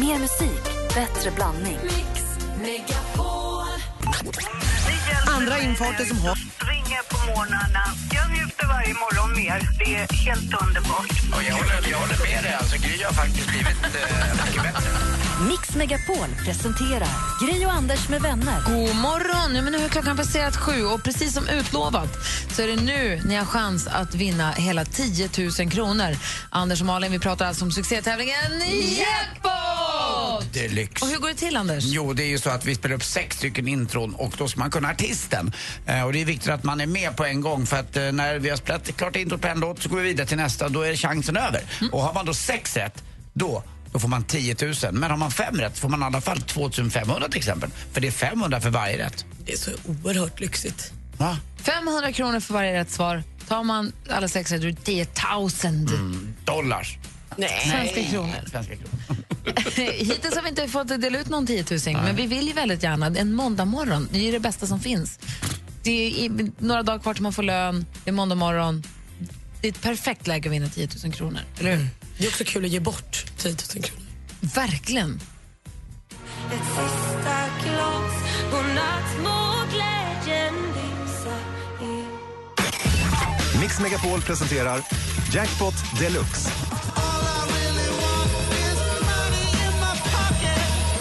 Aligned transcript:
Mer 0.00 0.18
musik, 0.18 0.62
bättre 0.94 1.30
blandning. 1.30 1.78
Andra 5.26 5.58
infarter 5.58 6.04
som 6.04 6.18
har... 6.18 6.34
på 7.08 7.26
morgnarna. 7.26 7.84
Jag 8.14 8.30
njuter 8.30 8.66
varje 8.66 8.94
morgon 8.94 9.36
mer. 9.36 9.68
Det 9.78 9.94
är 9.94 10.12
helt 10.12 10.62
underbart. 10.62 11.10
Och 11.36 11.42
jag, 11.42 11.54
håller, 11.54 11.90
jag 11.90 11.98
håller 11.98 12.18
med 12.18 12.44
dig. 12.44 12.54
Alltså, 12.54 12.76
Gry 12.76 13.02
har 13.02 13.12
faktiskt 13.12 13.48
blivit 13.48 13.84
eh, 13.84 14.46
mycket 14.46 14.62
bättre. 14.62 14.90
Mix 15.48 15.76
Megapol 15.76 16.28
presenterar 16.44 17.08
Gri 17.40 17.66
och 17.66 17.72
Anders 17.72 18.08
med 18.08 18.22
vänner. 18.22 18.62
God 18.66 18.96
morgon! 18.96 19.54
Ja, 19.56 19.62
men 19.62 19.72
nu 19.72 19.78
har 19.78 19.88
klockan 19.88 20.16
passerat 20.16 20.56
sju 20.56 20.84
och 20.84 21.02
precis 21.02 21.34
som 21.34 21.48
utlovat 21.48 22.08
så 22.52 22.62
är 22.62 22.68
det 22.68 22.76
nu 22.76 23.20
ni 23.24 23.34
har 23.34 23.44
chans 23.44 23.86
att 23.86 24.14
vinna 24.14 24.50
hela 24.52 24.84
10 24.84 25.30
000 25.58 25.70
kronor. 25.70 26.16
Anders 26.50 26.80
och 26.80 26.86
Malin, 26.86 27.12
vi 27.12 27.18
pratar 27.18 27.46
alltså 27.46 27.64
om 27.64 27.72
succétävlingen 27.72 28.60
Jackpot! 28.98 29.65
Deluxe. 30.52 31.04
Och 31.04 31.10
hur 31.10 31.18
går 31.18 31.28
det 31.28 31.34
till, 31.34 31.56
Anders? 31.56 31.84
Jo, 31.84 32.12
det 32.12 32.22
är 32.22 32.28
ju 32.28 32.38
så 32.38 32.50
att 32.50 32.64
vi 32.64 32.74
spelar 32.74 32.96
upp 32.96 33.04
sex 33.04 33.36
stycken 33.36 33.68
intron 33.68 34.14
och 34.14 34.34
då 34.38 34.48
ska 34.48 34.60
man 34.60 34.70
kunna 34.70 34.90
artisten. 34.90 35.52
Eh, 35.86 36.02
och 36.02 36.12
det 36.12 36.20
är 36.20 36.24
viktigt 36.24 36.48
att 36.48 36.64
man 36.64 36.80
är 36.80 36.86
med 36.86 37.16
på 37.16 37.24
en 37.24 37.40
gång 37.40 37.66
för 37.66 37.76
att 37.76 37.96
eh, 37.96 38.12
när 38.12 38.38
vi 38.38 38.50
har 38.50 38.56
spelat 38.56 38.96
klart 38.96 39.16
introt 39.16 39.40
på 39.40 39.48
en 39.48 39.60
låt 39.60 39.82
så 39.82 39.88
går 39.88 39.96
vi 39.96 40.02
vidare 40.02 40.26
till 40.26 40.36
nästa 40.36 40.64
och 40.64 40.72
då 40.72 40.82
är 40.82 40.96
chansen 40.96 41.36
över. 41.36 41.62
Och 41.92 42.00
har 42.00 42.14
man 42.14 42.26
då 42.26 42.34
sex 42.34 42.76
rätt, 42.76 43.04
då 43.32 43.62
då 43.92 44.00
får 44.00 44.08
man 44.08 44.24
10 44.24 44.56
000. 44.62 44.74
Men 44.92 45.10
har 45.10 45.16
man 45.16 45.30
fem 45.30 45.56
rätt 45.56 45.78
får 45.78 45.88
man 45.88 46.02
i 46.02 46.04
alla 46.04 46.20
fall 46.20 46.40
2 46.40 46.70
500 46.70 47.28
till 47.28 47.38
exempel. 47.38 47.70
För 47.92 48.00
det 48.00 48.06
är 48.06 48.12
500 48.12 48.60
för 48.60 48.70
varje 48.70 48.98
rätt. 48.98 49.24
Det 49.44 49.52
är 49.52 49.56
så 49.56 49.70
oerhört 49.84 50.40
lyxigt. 50.40 50.92
Va? 51.16 51.38
500 51.56 52.12
kronor 52.12 52.40
för 52.40 52.54
varje 52.54 52.80
rätt 52.80 52.90
svar. 52.90 53.22
Tar 53.48 53.62
man 53.62 53.92
alla 54.10 54.28
sex 54.28 54.52
rätt, 54.52 54.60
då 54.60 54.68
är 54.68 54.72
det 54.72 54.84
10 54.84 55.06
000 55.30 55.50
Dollars. 56.44 56.98
Nej. 57.36 57.70
svenska 57.70 58.10
kronor. 58.10 58.34
Svenska 58.50 58.74
kronor. 58.76 59.24
Hittills 59.76 60.34
har 60.34 60.42
vi 60.42 60.48
inte 60.48 60.68
fått 60.68 60.88
dela 60.88 61.18
ut 61.18 61.28
någon 61.28 61.46
10 61.46 61.64
000, 61.70 61.80
men 61.94 62.16
vi 62.16 62.26
vill 62.26 62.46
ju 62.46 62.52
väldigt 62.52 62.82
gärna 62.82 63.06
en 63.06 63.34
måndag 63.34 63.64
morgon. 63.64 64.08
Det 64.12 64.18
är 64.18 64.22
ju 64.22 64.32
det 64.32 64.40
bästa 64.40 64.66
som 64.66 64.80
finns. 64.80 65.18
Det 65.82 66.24
är 66.26 66.30
några 66.58 66.82
dagar 66.82 66.98
kvar 66.98 67.14
till 67.14 67.22
man 67.22 67.32
får 67.32 67.42
lön, 67.42 67.86
det 68.04 68.10
är 68.10 68.14
måndag 68.14 68.34
morgon. 68.34 68.82
Det 69.60 69.68
är 69.68 69.72
ett 69.72 69.82
perfekt 69.82 70.26
läge 70.26 70.48
att 70.48 70.52
vinna 70.54 70.68
10 70.68 70.88
000 71.04 71.12
kronor, 71.12 71.40
eller 71.58 71.76
hur? 71.76 71.88
Det 72.18 72.24
är 72.24 72.28
också 72.28 72.44
kul 72.44 72.64
att 72.64 72.70
ge 72.70 72.80
bort 72.80 73.24
10 73.38 73.52
000 73.74 73.84
kronor. 73.84 74.06
Verkligen. 74.40 75.20
Mix 83.60 83.80
Megapol 83.80 84.20
presenterar 84.20 84.80
Jackpot 85.32 85.74
Deluxe. 86.00 86.50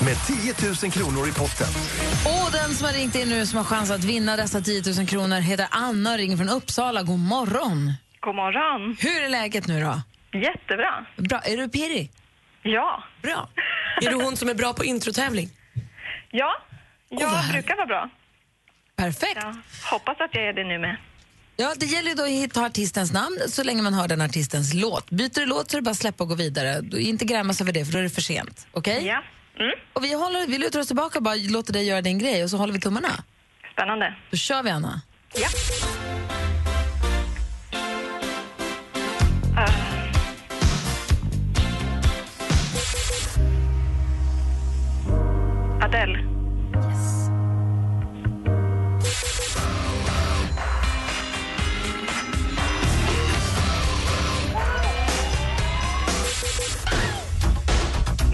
Med 0.06 0.18
10 0.28 0.54
000 0.84 0.92
kronor 0.92 1.30
i 1.30 1.32
potten. 1.32 1.68
Och 2.26 2.52
den 2.52 2.74
som 2.76 2.86
har 2.86 2.94
ringt 2.94 3.16
in 3.16 3.30
nu 3.30 3.46
som 3.46 3.58
har 3.58 3.66
chans 3.66 3.92
att 3.92 4.04
vinna 4.04 4.36
dessa 4.36 4.62
10 4.62 4.82
000 4.98 5.08
kronor 5.08 5.40
heter 5.40 5.68
Anna 5.72 6.12
och 6.12 6.18
ringer 6.18 6.38
från 6.38 6.50
Uppsala. 6.50 7.04
God 7.04 7.20
morgon! 7.20 7.94
God 8.20 8.36
morgon. 8.36 8.98
Hur 9.00 9.24
är 9.24 9.30
läget 9.30 9.68
nu 9.68 9.80
då? 9.80 10.02
Jättebra. 10.40 11.06
Bra. 11.18 11.40
Är 11.40 11.58
du 11.58 11.70
pirrig? 11.70 12.12
Ja. 12.64 13.04
Bra. 13.22 13.50
Är 14.02 14.10
du 14.10 14.16
hon 14.16 14.38
som 14.38 14.50
är 14.50 14.54
bra 14.54 14.74
på 14.74 14.86
introtävling? 14.86 15.50
Ja, 16.32 16.52
jag 17.10 17.30
härligt. 17.30 17.52
brukar 17.54 17.76
vara 17.76 17.86
bra. 17.88 18.10
Perfekt. 18.96 19.40
Ja. 19.42 19.56
Hoppas 19.92 20.22
att 20.22 20.30
jag 20.34 20.48
är 20.48 20.54
det 20.54 20.64
nu 20.64 20.80
med. 20.80 20.98
Ja, 21.58 21.74
det 21.78 21.86
gäller 21.86 22.16
då 22.16 22.24
att 22.24 22.30
hitta 22.30 22.62
artistens 22.62 23.14
namn 23.14 23.38
så 23.48 23.64
länge 23.64 23.82
man 23.82 23.94
hör 23.94 24.08
den 24.08 24.22
artistens 24.22 24.74
låt. 24.74 25.10
Byter 25.10 25.40
du 25.40 25.46
låt 25.46 25.72
så 25.72 25.78
är 25.78 25.82
det 25.82 25.86
bara 25.86 25.92
att 25.92 25.98
släppa 25.98 26.24
och 26.24 26.30
gå 26.30 26.36
vidare. 26.36 26.82
Du, 26.82 27.02
inte 27.02 27.26
grämas 27.26 27.62
över 27.62 27.72
det 27.72 27.86
för 27.86 27.94
då 27.94 28.00
är 28.00 28.04
det 28.04 28.10
för 28.10 28.22
sent. 28.22 28.68
Okej? 28.72 29.06
Ja. 29.06 29.24
Mm. 29.60 29.72
Och 29.94 30.04
vi, 30.04 30.14
håller, 30.14 30.48
vi 30.48 30.58
lutar 30.58 30.80
oss 30.80 30.88
tillbaka 30.88 31.20
och 31.20 31.24
bara 31.24 31.36
låter 31.36 31.74
dig 31.74 31.86
göra 31.86 32.02
din 32.02 32.20
grej 32.20 32.44
och 32.44 32.50
så 32.50 32.58
håller 32.58 32.74
vi 32.74 32.80
tummarna. 32.80 33.24
Spännande. 33.74 34.16
Då 34.32 34.38
kör 34.38 34.64
vi, 34.64 34.70
Anna. 34.70 35.02
Ja. 35.36 35.48
Uh. 39.58 39.96
Adele. 45.84 46.36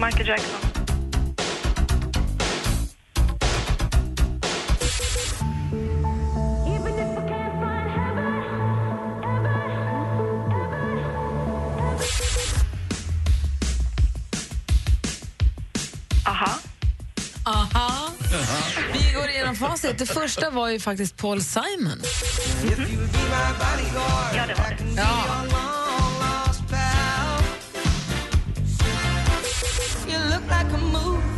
Michael 0.00 0.28
Jackson. 0.28 0.71
Det 20.02 20.06
första 20.06 20.50
var 20.50 20.68
ju 20.68 20.80
faktiskt 20.80 21.16
Paul 21.16 21.42
Simon. 21.42 22.02
Ja, 24.36 24.46
det 24.46 24.54
var 24.54 24.76
det. 24.78 24.84
Ja. 24.96 25.24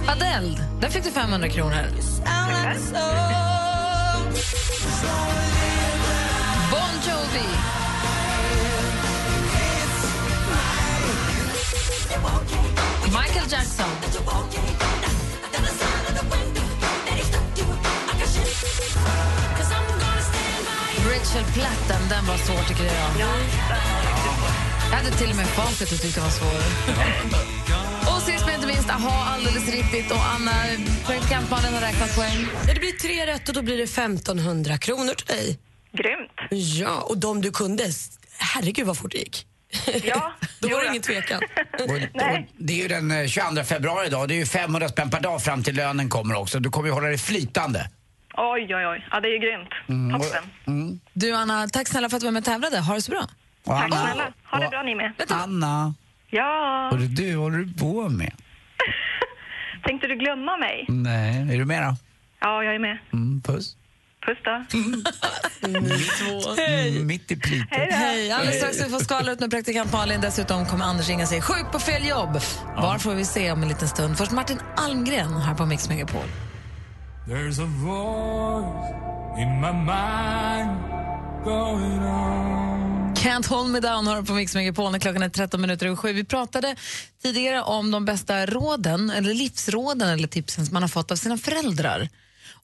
Adele, 0.09 0.69
där 0.81 0.89
fick 0.89 1.05
du 1.05 1.11
500 1.11 1.49
kronor. 1.49 1.87
Bon 6.71 6.95
Jovi. 7.07 7.49
Michael 13.05 13.47
Jackson. 13.51 14.74
Rachel 21.35 21.53
Platten, 21.53 22.09
den 22.09 22.27
var 22.27 22.37
svår 22.37 22.69
tycker 22.69 22.85
jag. 22.85 22.95
Jag 24.91 24.97
hade 24.97 25.11
till 25.11 25.31
och 25.31 25.37
med 25.37 25.47
facit 25.47 25.93
och 25.93 26.01
tyckte 26.01 26.21
den 26.21 26.25
var 26.25 26.31
svår. 26.31 28.15
och 28.15 28.23
sist 28.23 28.47
men 28.47 28.55
inte 28.55 28.67
minst, 28.67 28.91
aha, 28.91 29.35
alldeles 29.35 29.69
riktigt. 29.69 30.11
Och 30.11 30.27
Anna, 30.27 30.53
praktikantmannen 31.07 31.75
har 31.75 31.81
räknat 31.81 32.17
poäng. 32.17 32.47
Ja, 32.69 32.75
det 32.75 32.81
blir 32.81 32.93
tre 32.93 33.27
rätt 33.27 33.49
och 33.49 33.55
då 33.55 33.63
blir 33.63 33.77
det 33.77 33.83
1500 33.83 34.79
kronor 34.79 35.15
till 35.15 35.27
dig. 35.27 35.59
Grymt. 35.93 36.31
Ja, 36.51 37.01
och 37.01 37.19
de 37.19 37.41
du 37.41 37.51
kunde, 37.51 37.91
herregud 38.39 38.87
vad 38.87 38.99
fort 38.99 39.13
det 39.13 39.19
gick. 39.19 39.47
Ja, 40.05 40.33
Då 40.61 40.69
var 40.69 40.83
det 40.83 40.89
ingen 40.89 41.03
tvekan. 41.03 41.43
Och, 41.79 41.91
och 41.91 42.01
Nej. 42.15 42.51
det 42.59 42.73
är 42.73 42.83
ju 42.83 42.89
den 42.89 43.11
eh, 43.11 43.27
22 43.27 43.65
februari 43.65 44.07
idag. 44.07 44.29
Det 44.29 44.35
är 44.35 44.39
ju 44.39 44.47
500 44.47 44.89
spänn 44.89 45.11
per 45.11 45.21
dag 45.21 45.43
fram 45.43 45.63
till 45.63 45.77
lönen 45.77 46.09
kommer 46.09 46.35
också. 46.35 46.61
Du 46.61 46.71
kommer 46.71 46.89
ju 46.89 46.93
hålla 46.95 47.09
dig 47.09 47.19
flytande. 47.19 47.89
Oj, 48.37 48.75
oj, 48.77 48.87
oj. 48.87 49.07
Ja, 49.11 49.21
det 49.21 49.29
är 49.29 49.33
ju 49.33 49.39
grymt. 49.39 49.69
Mm, 49.89 50.21
Toppen. 50.21 51.01
Du 51.13 51.33
Anna, 51.35 51.69
tack 51.69 51.89
snälla 51.89 52.09
för 52.09 52.17
att 52.17 52.21
du 52.21 52.27
var 52.27 52.33
med 52.33 52.41
och 52.41 52.45
tävlade. 52.45 52.79
Ha 52.81 52.95
det 52.95 53.03
så 53.03 53.11
bra. 53.11 53.21
Och 53.65 53.77
Tack 53.77 53.85
Anna, 53.85 53.97
snälla. 54.07 54.33
Ha 54.51 54.59
det 54.59 54.65
och- 54.67 54.71
bra 54.71 54.83
ni 54.83 54.95
med. 54.95 55.13
Anna, 55.29 55.95
Ja. 56.31 56.89
vad 56.93 57.01
det 57.01 57.07
du 57.07 57.37
håller 57.37 57.59
du 57.59 57.75
på 57.75 58.09
med? 58.09 58.33
Tänkte 59.87 60.07
du 60.07 60.17
glömma 60.17 60.57
mig? 60.57 60.85
Nej, 60.89 61.55
är 61.55 61.59
du 61.59 61.65
med 61.65 61.83
då? 61.83 61.97
Ja, 62.41 62.65
jag 62.65 62.75
är 62.75 62.79
med. 62.79 62.99
Mm, 63.13 63.43
puss. 63.43 63.77
Puss 64.27 64.39
då. 64.45 64.51
Mm, 65.69 67.07
mitt 67.07 67.31
i 67.31 67.37
plitet. 67.37 67.89
Hej 67.95 68.33
alldeles 68.33 68.57
strax 68.59 68.77
ska 68.77 68.87
vi 68.87 68.93
få 68.93 68.99
skvallra 69.01 69.33
ut 69.33 69.41
med 69.41 69.51
praktikant 69.51 69.93
Malin. 69.93 70.21
Dessutom 70.21 70.67
kommer 70.67 70.85
Anders 70.85 71.09
ringa 71.09 71.27
sig 71.27 71.43
sjuk 71.43 71.73
på 71.73 71.79
fel 71.79 72.09
jobb. 72.09 72.33
Var 72.77 72.99
får 72.99 73.15
vi 73.15 73.25
se 73.25 73.53
om 73.53 73.63
en 73.63 73.69
liten 73.69 73.89
stund. 73.89 74.19
Först 74.19 74.33
Martin 74.33 74.59
Almgren 74.77 75.37
här 75.37 75.55
på 75.55 75.67
Mix 75.67 75.89
Megapol. 75.89 76.25
There's 77.27 77.59
a 77.59 77.67
voice 77.67 78.93
in 79.39 79.61
my 79.61 79.73
mind 79.73 80.81
going 81.45 82.03
on. 82.03 83.15
Can't 83.15 83.47
hold 83.47 83.71
me 83.71 83.81
down 83.81 84.07
har 84.07 84.23
på 84.23 84.33
Mix 84.33 84.55
Megapol 84.55 84.93
när 84.93 84.99
klockan 84.99 85.23
är 85.23 85.29
13 85.29 85.61
minuter 85.61 85.87
över 85.87 85.97
sju. 85.97 86.13
Vi 86.13 86.25
pratade 86.25 86.77
tidigare 87.23 87.63
om 87.63 87.91
de 87.91 88.05
bästa 88.05 88.47
råden, 88.47 89.11
eller 89.11 89.35
livsråden 89.35 90.09
eller 90.09 90.29
tipsen 90.29 90.67
som 90.67 90.73
man 90.73 90.83
har 90.83 90.89
fått 90.89 91.11
av 91.11 91.17
sina 91.17 91.39
föräldrar. 91.39 92.09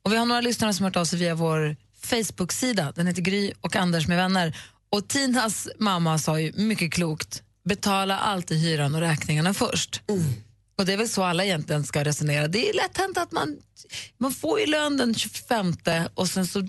Och 0.02 0.12
vi 0.12 0.16
har 0.16 0.26
några 0.26 0.40
lyssnare 0.40 0.74
som 0.74 0.84
har 0.84 0.90
hört 0.90 0.96
av 0.96 1.04
sig 1.04 1.18
via 1.18 1.34
vår 1.34 1.76
Facebook-sida. 2.02 2.92
Den 2.96 3.06
heter 3.06 3.22
Gry 3.22 3.52
och 3.60 3.76
Anders 3.76 4.08
med 4.08 4.16
vänner. 4.16 4.56
Och 4.90 5.08
Tinas 5.08 5.68
mamma 5.78 6.18
sa 6.18 6.40
ju 6.40 6.52
mycket 6.52 6.92
klokt, 6.92 7.42
betala 7.64 8.18
alltid 8.18 8.58
hyran 8.58 8.94
och 8.94 9.00
räkningarna 9.00 9.54
först. 9.54 10.02
Och 10.80 10.86
det 10.86 10.92
är 10.92 10.96
väl 10.96 11.08
så 11.08 11.24
alla 11.24 11.44
egentligen 11.44 11.84
ska 11.84 12.04
resonera. 12.04 12.48
Det 12.48 12.68
är 12.68 12.74
lätt 12.74 12.98
hänt 12.98 13.18
att 13.18 13.32
man, 13.32 13.56
man 14.18 14.32
får 14.32 14.60
ju 14.60 14.66
lön 14.66 14.96
den 14.96 15.14
25 15.14 15.74
och 16.14 16.28
sen 16.28 16.46
så 16.46 16.68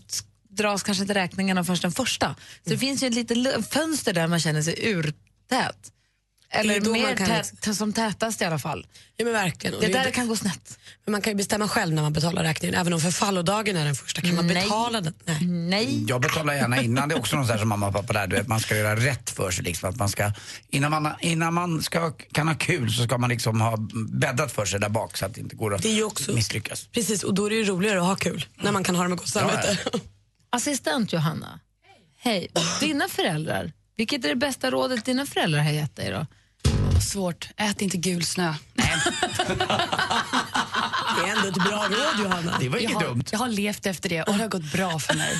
dras 0.49 0.83
kanske 0.83 1.01
inte 1.01 1.13
räkningarna 1.13 1.63
först 1.63 1.81
den 1.81 1.91
första. 1.91 2.35
Så 2.63 2.69
det 2.69 2.77
finns 2.77 3.03
ju 3.03 3.07
ett 3.07 3.13
litet 3.13 3.73
fönster 3.73 4.13
där 4.13 4.27
man 4.27 4.39
känner 4.39 4.61
sig 4.61 4.75
urtät. 4.87 5.91
Eller 6.53 6.81
mer 6.81 7.15
kan 7.15 7.27
tät, 7.27 7.51
liksom- 7.51 7.75
som 7.75 7.93
tätast 7.93 8.41
i 8.41 8.45
alla 8.45 8.59
fall. 8.59 8.85
Ja 9.17 9.25
men 9.25 9.33
verkligen. 9.33 9.73
Och 9.75 9.81
Det 9.81 9.87
är 9.87 9.93
där 9.93 10.03
det- 10.03 10.11
kan 10.11 10.27
gå 10.27 10.35
snett. 10.35 10.79
Men 11.05 11.11
man 11.11 11.21
kan 11.21 11.31
ju 11.31 11.37
bestämma 11.37 11.67
själv 11.67 11.93
när 11.93 12.01
man 12.01 12.13
betalar 12.13 12.43
räkningen. 12.43 12.75
Även 12.75 12.93
om 12.93 12.99
förfallodagen 12.99 13.75
är 13.77 13.85
den 13.85 13.95
första. 13.95 14.21
Kan 14.21 14.35
man 14.35 14.47
Nej. 14.47 14.63
betala 14.63 15.01
den? 15.01 15.13
Nej. 15.25 15.45
Nej. 15.45 16.05
Jag 16.07 16.21
betalar 16.21 16.53
gärna 16.53 16.81
innan. 16.81 17.09
Det 17.09 17.15
är 17.15 17.19
också 17.19 17.35
något 17.35 17.59
som 17.59 17.69
mamma 17.69 17.87
och 17.87 17.93
pappa 17.93 18.13
lärde 18.13 18.27
du 18.35 18.35
vet, 18.35 18.47
man 18.47 18.59
ska 18.59 18.75
göra 18.77 18.95
rätt 18.95 19.29
för 19.29 19.51
sig. 19.51 19.63
Liksom, 19.63 19.89
att 19.89 19.95
man 19.95 20.09
ska, 20.09 20.31
innan 20.69 20.91
man, 20.91 21.13
innan 21.19 21.53
man 21.53 21.81
ska, 21.81 22.11
kan 22.31 22.47
ha 22.47 22.55
kul 22.55 22.91
så 22.91 23.03
ska 23.03 23.17
man 23.17 23.29
liksom 23.29 23.61
ha 23.61 23.77
bäddat 24.09 24.51
för 24.51 24.65
sig 24.65 24.79
där 24.79 24.89
bak 24.89 25.17
så 25.17 25.25
att 25.25 25.33
det 25.35 25.41
inte 25.41 25.55
går 25.55 25.75
att 25.75 25.81
Det 25.81 25.89
är 25.89 25.93
ju 25.95 26.03
också- 26.03 26.33
misslyckas. 26.33 26.87
Precis, 26.91 27.23
och 27.23 27.33
då 27.33 27.45
är 27.45 27.49
det 27.49 27.55
ju 27.55 27.63
roligare 27.63 27.99
att 27.99 28.05
ha 28.05 28.15
kul. 28.15 28.45
När 28.61 28.71
man 28.71 28.83
kan 28.83 28.95
ha 28.95 29.03
det 29.03 29.09
med 29.09 29.17
gott 29.17 29.27
samvete. 29.29 29.77
Assistent 30.49 31.13
Johanna, 31.13 31.59
hej. 32.19 32.47
Dina 32.79 33.07
föräldrar, 33.07 33.71
vilket 33.97 34.25
är 34.25 34.29
det 34.29 34.35
bästa 34.35 34.71
rådet 34.71 35.05
dina 35.05 35.25
föräldrar 35.25 35.59
har 35.63 35.71
gett 35.71 35.95
dig 35.95 36.11
då? 36.11 36.25
Svårt. 37.01 37.49
Ät 37.57 37.81
inte 37.81 37.97
gul 37.97 38.25
snö. 38.25 38.53
Det 41.15 41.29
är 41.29 41.35
ändå 41.35 41.47
ett 41.47 41.53
bra 41.69 41.85
råd 41.89 42.19
Johanna. 42.25 42.57
Det 42.59 42.69
var 42.69 42.77
Jag 42.77 42.83
inget 42.83 42.95
har, 42.95 43.03
dumt. 43.03 43.23
jag 43.31 43.39
har 43.39 43.47
levt 43.47 43.85
efter 43.85 44.09
det 44.09 44.23
och 44.23 44.33
det 44.33 44.41
har 44.43 44.47
gått 44.49 44.71
bra 44.71 44.99
för 44.99 45.13
mig. 45.13 45.37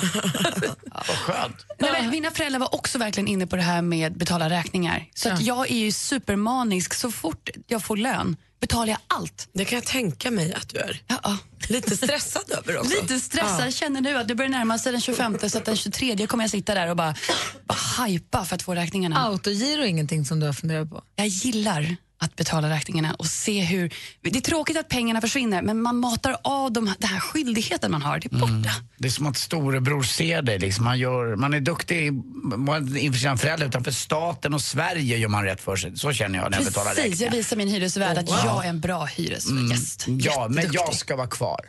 Vad 0.92 1.06
skönt. 1.18 1.66
Nej, 1.78 1.90
men 1.92 2.10
mina 2.10 2.30
föräldrar 2.30 2.60
var 2.60 2.74
också 2.74 2.98
verkligen 2.98 3.28
inne 3.28 3.46
på 3.46 3.56
det 3.56 3.62
här 3.62 3.82
med 3.82 4.18
betala 4.18 4.50
räkningar. 4.50 5.06
Så 5.14 5.28
att 5.28 5.40
jag 5.40 5.70
är 5.70 5.76
ju 5.76 5.92
supermanisk. 5.92 6.94
Så 6.94 7.10
fort 7.10 7.50
jag 7.66 7.82
får 7.84 7.96
lön 7.96 8.36
betalar 8.60 8.88
jag 8.88 8.98
allt. 9.06 9.48
Det 9.52 9.64
kan 9.64 9.76
jag 9.76 9.84
tänka 9.86 10.30
mig 10.30 10.54
att 10.54 10.68
du 10.68 10.78
är. 10.78 11.02
Ja, 11.06 11.38
Lite 11.72 11.96
stressad 11.96 12.42
över 12.50 12.78
också. 12.78 13.02
Lite 13.02 13.20
stressad. 13.20 13.66
Jag 13.66 13.72
känner 13.72 14.00
nu 14.00 14.18
att 14.18 14.28
det 14.28 14.34
börjar 14.34 14.50
närma 14.50 14.78
sig 14.78 14.92
den 14.92 15.00
25 15.00 15.38
så 15.48 15.58
att 15.58 15.64
den 15.64 15.76
23 15.76 16.26
kommer 16.26 16.44
jag 16.44 16.50
sitta 16.50 16.74
där 16.74 16.90
och 16.90 16.96
bara, 16.96 17.14
bara 17.64 18.04
hypa 18.06 18.44
för 18.44 18.54
att 18.54 18.62
få 18.62 18.74
räkningarna. 18.74 19.26
Autogiro 19.26 19.82
är 19.82 19.86
ingenting 19.86 20.24
som 20.24 20.40
du 20.40 20.46
har 20.46 20.52
funderat 20.52 20.90
på? 20.90 21.02
Jag 21.16 21.26
gillar 21.26 21.96
att 22.22 22.36
betala 22.36 22.70
räkningarna 22.70 23.14
och 23.14 23.26
se 23.26 23.60
hur... 23.60 23.94
Det 24.20 24.36
är 24.36 24.40
tråkigt 24.40 24.76
att 24.76 24.88
pengarna 24.88 25.20
försvinner 25.20 25.62
men 25.62 25.82
man 25.82 25.96
matar 25.96 26.36
av 26.44 26.72
de, 26.72 26.84
den 26.98 27.08
här 27.10 27.20
skyldigheten 27.20 27.90
man 27.90 28.02
har. 28.02 28.18
Det 28.18 28.32
är 28.32 28.38
borta. 28.38 28.74
Det 28.98 29.08
är 29.08 29.12
som 29.12 29.26
att 29.26 29.36
storebror 29.36 30.02
ser 30.02 30.42
dig. 30.42 30.58
Liksom. 30.58 30.84
Man, 30.84 30.98
gör, 30.98 31.36
man 31.36 31.54
är 31.54 31.60
duktig 31.60 32.12
man- 32.56 32.96
inför 32.96 33.18
sina 33.20 33.36
föräldrar, 33.36 33.66
utan 33.68 33.84
för 33.84 33.90
staten 33.90 34.54
och 34.54 34.62
Sverige 34.62 35.16
gör 35.16 35.28
man 35.28 35.44
rätt 35.44 35.60
för 35.60 35.76
sig. 35.76 35.96
Så 35.96 36.12
känner 36.12 36.38
jag 36.38 36.50
när 36.50 36.58
jag 36.58 36.66
betalar 36.66 36.90
Precis, 36.94 37.04
jag 37.04 37.12
räkningar. 37.12 37.32
visar 37.32 37.56
min 37.56 37.68
hyresvärd 37.68 38.18
att 38.18 38.28
jag 38.28 38.64
är 38.64 38.68
en 38.68 38.80
bra 38.80 39.04
hyresgäst. 39.04 40.04
Ja, 40.08 40.46
men 40.50 40.72
jag 40.72 40.94
ska 40.94 41.16
vara 41.16 41.26
kvar. 41.28 41.60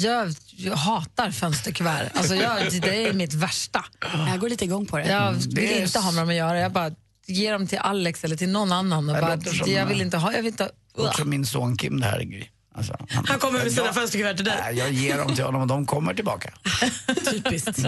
Jag, 0.00 0.34
jag 0.56 0.76
hatar 0.76 1.30
fönsterkuvert. 1.30 2.10
Alltså 2.14 2.34
jag, 2.34 2.58
det 2.82 3.06
är 3.06 3.12
mitt 3.12 3.34
värsta. 3.34 3.84
Jag 4.28 4.40
går 4.40 4.48
lite 4.48 4.64
igång 4.64 4.86
på 4.86 4.96
det. 4.98 5.08
Jag 5.08 5.32
vill 5.32 5.54
det 5.54 5.78
är 5.78 5.82
inte 5.84 5.98
ha 5.98 6.10
med 6.12 6.22
dem 6.22 6.28
att 6.28 6.34
göra. 6.34 6.60
Jag 6.60 6.72
bara 6.72 6.90
ger 7.26 7.52
dem 7.52 7.66
till 7.66 7.78
Alex 7.78 8.24
eller 8.24 8.36
till 8.36 8.48
någon 8.48 8.72
annan. 8.72 9.08
Och 9.10 9.16
bara, 9.16 9.40
som- 9.40 9.72
jag 9.72 9.86
vill 9.86 10.00
inte 10.00 10.16
ha... 10.16 10.32
Jag 10.32 10.38
vill 10.42 10.46
inte, 10.46 10.70
Också 10.94 11.24
min 11.24 11.46
son 11.46 11.76
Kim 11.76 12.00
det 12.00 12.06
här. 12.06 12.20
Gry. 12.20 12.44
Alltså, 12.74 12.96
Han 13.26 13.38
kommer 13.38 13.58
med 13.58 13.72
sina 13.72 13.86
jag, 13.86 13.94
fönsterkuvert 13.94 14.36
till 14.36 14.44
dig. 14.44 14.58
Nej, 14.62 14.78
jag 14.78 14.92
ger 14.92 15.18
dem 15.18 15.34
till 15.34 15.44
honom 15.44 15.60
och 15.62 15.66
de 15.66 15.86
kommer 15.86 16.14
tillbaka. 16.14 16.50
Typiskt. 17.30 17.78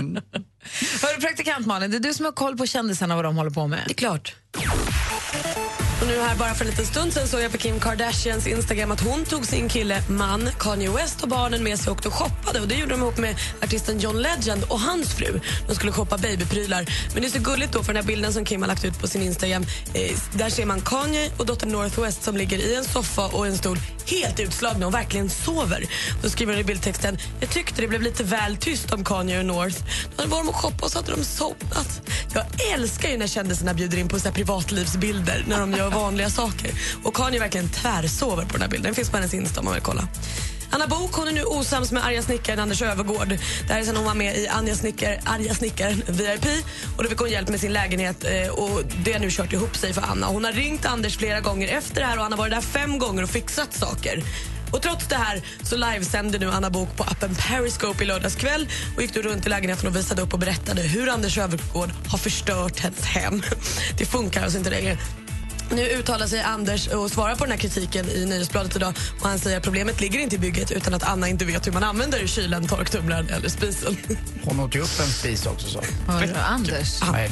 Hörru, 1.03 1.21
praktikant 1.21 1.67
Malin, 1.67 1.91
det 1.91 1.97
är 1.97 2.01
du 2.01 2.15
som 2.15 2.25
har 2.25 2.33
koll 2.33 2.57
på 2.57 2.67
kändisarna 2.67 3.15
vad 3.17 3.25
de 3.25 3.37
håller 3.37 3.51
på 3.51 3.67
med. 3.67 3.81
Det 3.87 3.93
är 3.93 3.95
klart. 3.95 4.35
Och 6.05 6.11
nu 6.11 6.21
här 6.21 6.37
bara 6.37 6.55
för 6.55 6.65
en 6.65 6.71
liten 6.71 6.87
stund 6.87 7.13
sen 7.13 7.29
såg 7.29 7.41
jag 7.41 7.53
på 7.53 7.59
Kim 7.59 7.81
Kardashians 7.81 8.47
Instagram 8.47 8.91
att 8.91 9.01
hon 9.01 9.25
tog 9.25 9.47
sin 9.47 9.69
kille, 9.69 10.03
man, 10.09 10.49
Kanye 10.59 10.91
West 10.91 11.23
och 11.23 11.29
barnen 11.29 11.65
med 11.65 11.79
sig 11.79 11.91
och 11.91 11.97
åkte 11.97 12.09
och 12.09 12.15
shoppade. 12.15 12.61
Och 12.61 12.69
det 12.69 12.75
gjorde 12.75 12.93
de 12.93 13.01
ihop 13.01 13.19
med 13.19 13.37
artisten 13.63 13.99
John 13.99 14.23
Legend 14.23 14.65
och 14.65 14.81
hans 14.81 15.15
fru. 15.15 15.41
De 15.69 15.75
skulle 15.75 15.93
shoppa 15.93 16.19
babyprylar. 16.19 16.87
Men 17.13 17.23
det 17.23 17.29
är 17.29 17.31
så 17.31 17.39
gulligt 17.39 17.73
då 17.73 17.83
för 17.83 17.93
den 17.93 18.03
här 18.03 18.09
bilden 18.09 18.33
som 18.33 18.45
Kim 18.45 18.63
har 18.63 18.69
lagt 18.69 18.85
ut 18.85 19.01
på 19.01 19.07
sin 19.07 19.23
Instagram. 19.23 19.63
Eh, 19.95 20.17
där 20.33 20.51
ser 20.51 20.67
man 20.67 20.81
Kanye 20.81 21.31
och 21.39 21.47
dottern 21.47 21.73
Northwest 21.73 22.23
som 22.23 22.37
ligger 22.37 22.59
i 22.59 22.75
en 22.75 22.85
soffa 22.85 23.27
och 23.27 23.47
en 23.47 23.59
stol 23.59 23.79
helt 24.07 24.41
utslagna 24.41 24.87
och 24.87 24.95
verkligen 24.95 25.31
sover. 25.31 25.87
Då 26.23 26.31
skriver 26.31 26.53
hon 26.53 26.61
i 26.61 26.65
bildtexten, 26.65 27.19
jag 27.41 27.51
tyckte 27.51 27.83
det 27.83 27.89
blev 27.89 28.03
lite 28.03 28.25
väl 28.25 28.57
tyst 28.57 28.93
om 28.93 29.05
Kanye 29.05 29.39
och 29.39 29.47
North. 29.47 29.79
De 30.17 30.31
var 30.31 30.39
de 30.39 30.49
och 30.49 30.57
shoppade 30.57 30.85
och 30.85 30.91
så 30.91 30.99
hade 30.99 31.11
de 31.11 31.25
somnat. 31.25 32.01
Jag 32.35 32.45
älskar 32.75 33.09
ju 33.09 33.17
när 33.17 33.27
kändisarna 33.27 33.75
bjuder 33.75 33.99
in 33.99 34.09
på 34.09 34.19
så 34.19 34.29
här 34.29 34.35
privatlivsbilder 34.35 35.45
när 35.49 35.61
de 35.61 35.73
gör 35.73 35.94
vanliga 35.95 36.31
saker. 36.31 36.71
Och 37.03 37.17
Kanye 37.17 37.41
verkligen 37.41 37.69
tvärsover 37.69 38.45
på 38.45 38.53
den 38.53 38.63
här 38.63 38.69
bilden. 38.69 38.85
Den 38.85 38.95
finns 38.95 39.11
på 39.11 39.17
hennes 39.17 39.35
Insta 39.35 39.61
om 39.61 39.65
man 39.65 39.75
vill 39.75 39.83
kolla. 39.83 40.09
Anna 40.75 40.87
Bok 40.87 41.13
hon 41.13 41.29
är 41.29 41.33
nu 41.33 41.45
osams 41.45 41.93
med 41.93 42.07
arga 42.07 42.23
snickaren 42.23 42.59
Anders 42.59 42.83
Övergård. 42.83 43.29
Det 43.67 43.73
här 43.73 43.81
är 43.81 43.85
sen 43.85 43.97
hon 43.97 44.05
var 44.05 44.15
med 44.15 44.37
i 44.37 44.49
Anja 44.49 44.75
Snickar, 44.75 45.21
Arga 45.25 45.55
snickaren 45.55 46.03
VIP. 46.09 46.47
Och 46.97 47.03
då 47.03 47.09
fick 47.09 47.19
hon 47.19 47.31
hjälp 47.31 47.49
med 47.49 47.61
sin 47.61 47.73
lägenhet 47.73 48.25
eh, 48.25 48.49
och 48.49 48.83
det 49.05 49.13
har 49.13 49.21
nu 49.21 49.31
kört 49.31 49.53
ihop 49.53 49.77
sig 49.77 49.93
för 49.93 50.03
Anna. 50.03 50.27
Hon 50.27 50.45
har 50.45 50.53
ringt 50.53 50.87
Anders 50.87 51.17
flera 51.17 51.41
gånger 51.41 51.69
efter 51.69 52.01
det 52.01 52.07
här 52.07 52.17
och 52.17 52.23
han 52.23 52.33
har 52.33 52.39
varit 52.39 52.53
där 52.53 52.61
fem 52.61 52.99
gånger 52.99 53.23
och 53.23 53.31
fixat 53.31 53.75
saker. 53.75 54.23
Och 54.73 54.83
trots 54.83 55.09
det 55.09 55.17
här 55.17 55.43
så 55.63 55.77
livesänder 55.77 56.39
nu 56.39 56.51
Anna 56.51 56.71
Bok 56.71 56.97
på 56.97 57.03
appen 57.03 57.35
Periscope 57.35 58.05
i 58.05 58.07
lördags 58.07 58.37
kväll 58.37 58.69
och 58.97 59.03
gick 59.03 59.15
då 59.15 59.21
runt 59.21 59.47
i 59.47 59.49
lägenheten 59.49 59.89
och 59.89 59.97
visade 59.97 60.23
upp 60.23 60.33
och 60.33 60.39
berättade 60.39 60.83
hur 60.83 61.09
Anders 61.09 61.39
Övergård 61.39 61.91
har 62.09 62.19
förstört 62.19 62.81
hennes 62.81 63.05
hem. 63.05 63.43
Det 63.99 64.07
funkar 64.07 64.43
alltså 64.43 64.59
inte 64.59 64.71
längre. 64.71 64.99
Nu 65.71 65.89
uttalar 65.89 66.27
sig 66.27 66.43
Anders 66.43 66.89
och 66.89 67.11
svarar 67.11 67.37
på 67.37 67.45
den 67.45 67.51
här 67.51 67.59
kritiken 67.59 68.11
i 68.11 68.27
Nyhetsbladet 68.27 68.77
idag. 68.77 68.95
Och 69.21 69.29
han 69.29 69.39
säger 69.39 69.57
att 69.57 69.63
problemet 69.63 70.01
ligger 70.01 70.19
inte 70.19 70.37
i 70.37 70.39
bygget 70.39 70.71
utan 70.71 70.95
att 70.95 71.03
Anna 71.03 71.29
inte 71.29 71.45
vet 71.45 71.67
hur 71.67 71.73
man 71.73 71.83
använder 71.83 72.27
kylen, 72.27 72.67
torktumlaren 72.67 73.29
eller 73.29 73.49
spisen. 73.49 73.97
Hon 74.45 74.61
åt 74.61 74.75
ju 74.75 74.81
upp 74.81 75.01
en 75.01 75.07
spis 75.07 75.47
också. 75.47 75.69
Så. 75.69 75.81
Hörru, 76.13 76.35
Anders. 76.35 77.03
Är 77.03 77.29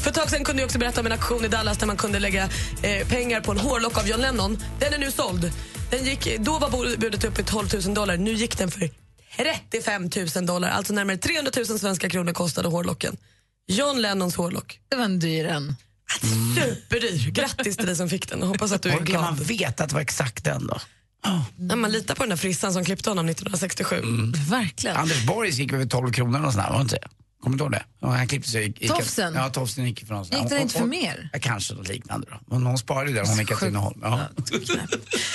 För 0.00 0.10
ett 0.10 0.16
tag 0.16 0.30
sen 0.30 0.44
kunde 0.44 0.62
jag 0.62 0.66
också 0.66 0.78
berätta 0.78 1.00
om 1.00 1.06
en 1.06 1.12
aktion 1.12 1.44
i 1.44 1.48
Dallas 1.48 1.78
där 1.78 1.86
man 1.86 1.96
kunde 1.96 2.18
lägga 2.18 2.48
eh, 2.82 3.08
pengar 3.08 3.40
på 3.40 3.52
en 3.52 3.58
hårlock 3.58 3.98
av 3.98 4.08
John 4.08 4.20
Lennon. 4.20 4.58
Den 4.78 4.92
är 4.92 4.98
nu 4.98 5.10
såld. 5.10 5.52
Den 5.90 6.04
gick, 6.04 6.38
då 6.38 6.58
var 6.58 6.96
budet 6.96 7.24
uppe 7.24 7.40
i 7.40 7.44
12 7.44 7.68
000 7.84 7.94
dollar. 7.94 8.16
Nu 8.16 8.32
gick 8.32 8.58
den 8.58 8.70
för 8.70 8.90
35 9.36 10.10
000 10.36 10.46
dollar. 10.46 10.70
Alltså 10.70 10.92
närmare 10.92 11.16
300 11.16 11.52
000 11.56 11.78
svenska 11.78 12.10
kronor 12.10 12.32
kostade 12.32 12.68
hårlocken. 12.68 13.16
John 13.66 14.02
Lennons 14.02 14.36
hårlock. 14.36 14.80
Det 14.88 14.96
var 14.96 15.04
en 15.04 15.18
dyr 15.18 15.46
en. 15.46 15.76
Superdyr. 16.12 17.30
Grattis 17.30 17.76
till 17.76 17.86
dig 17.86 17.96
som 17.96 18.08
fick 18.08 18.28
den. 18.28 18.42
Hoppas 18.42 18.72
att 18.72 18.82
du 18.82 18.88
är 18.88 18.92
kan 19.06 19.20
man 19.20 19.34
glad. 19.34 19.46
veta 19.46 19.82
att 19.84 19.88
det 19.90 19.94
var 19.94 20.02
exakt 20.02 20.44
den 20.44 20.66
då? 20.66 20.80
När 21.56 21.76
man 21.76 21.92
litar 21.92 22.14
på 22.14 22.22
den 22.22 22.30
där 22.30 22.36
frissan 22.36 22.72
som 22.72 22.84
klippte 22.84 23.10
honom 23.10 23.28
1967. 23.28 24.02
Verkligen. 24.50 24.96
Anders 24.96 25.26
Borgs 25.26 25.56
gick 25.58 25.72
över 25.72 25.86
12 25.86 26.12
kronor 26.12 26.44
och 26.44 26.52
sånt 26.52 26.64
där, 26.64 26.70
var 26.72 26.78
det 26.78 26.82
inte? 26.82 26.98
Kommer 27.42 27.56
du 27.58 27.64
ihåg 27.64 27.72
det? 27.72 27.84
Ja, 28.00 28.08
han 28.08 28.28
klippte 28.28 28.50
sig. 28.50 28.64
gick- 28.66 28.88
Tofsen? 28.88 29.34
Ja, 29.34 29.50
tofsen 29.50 29.84
gick 29.84 30.02
ifrån 30.02 30.26
sig. 30.26 30.38
Gick 30.40 30.48
den 30.48 30.60
inte 30.62 30.74
för 30.74 30.82
och- 30.82 30.88
mer? 30.88 31.30
Ja, 31.32 31.38
kanske 31.42 31.74
något 31.74 31.88
liknande 31.88 32.26
då. 32.30 32.54
Men 32.56 32.66
hon 32.66 32.78
sparade 32.78 33.10
ju 33.10 33.16
det, 33.16 33.26
hon 33.28 33.38
gick 33.38 33.48
till 33.48 33.56
Tidaholm. 33.56 34.00
Ja. 34.02 34.10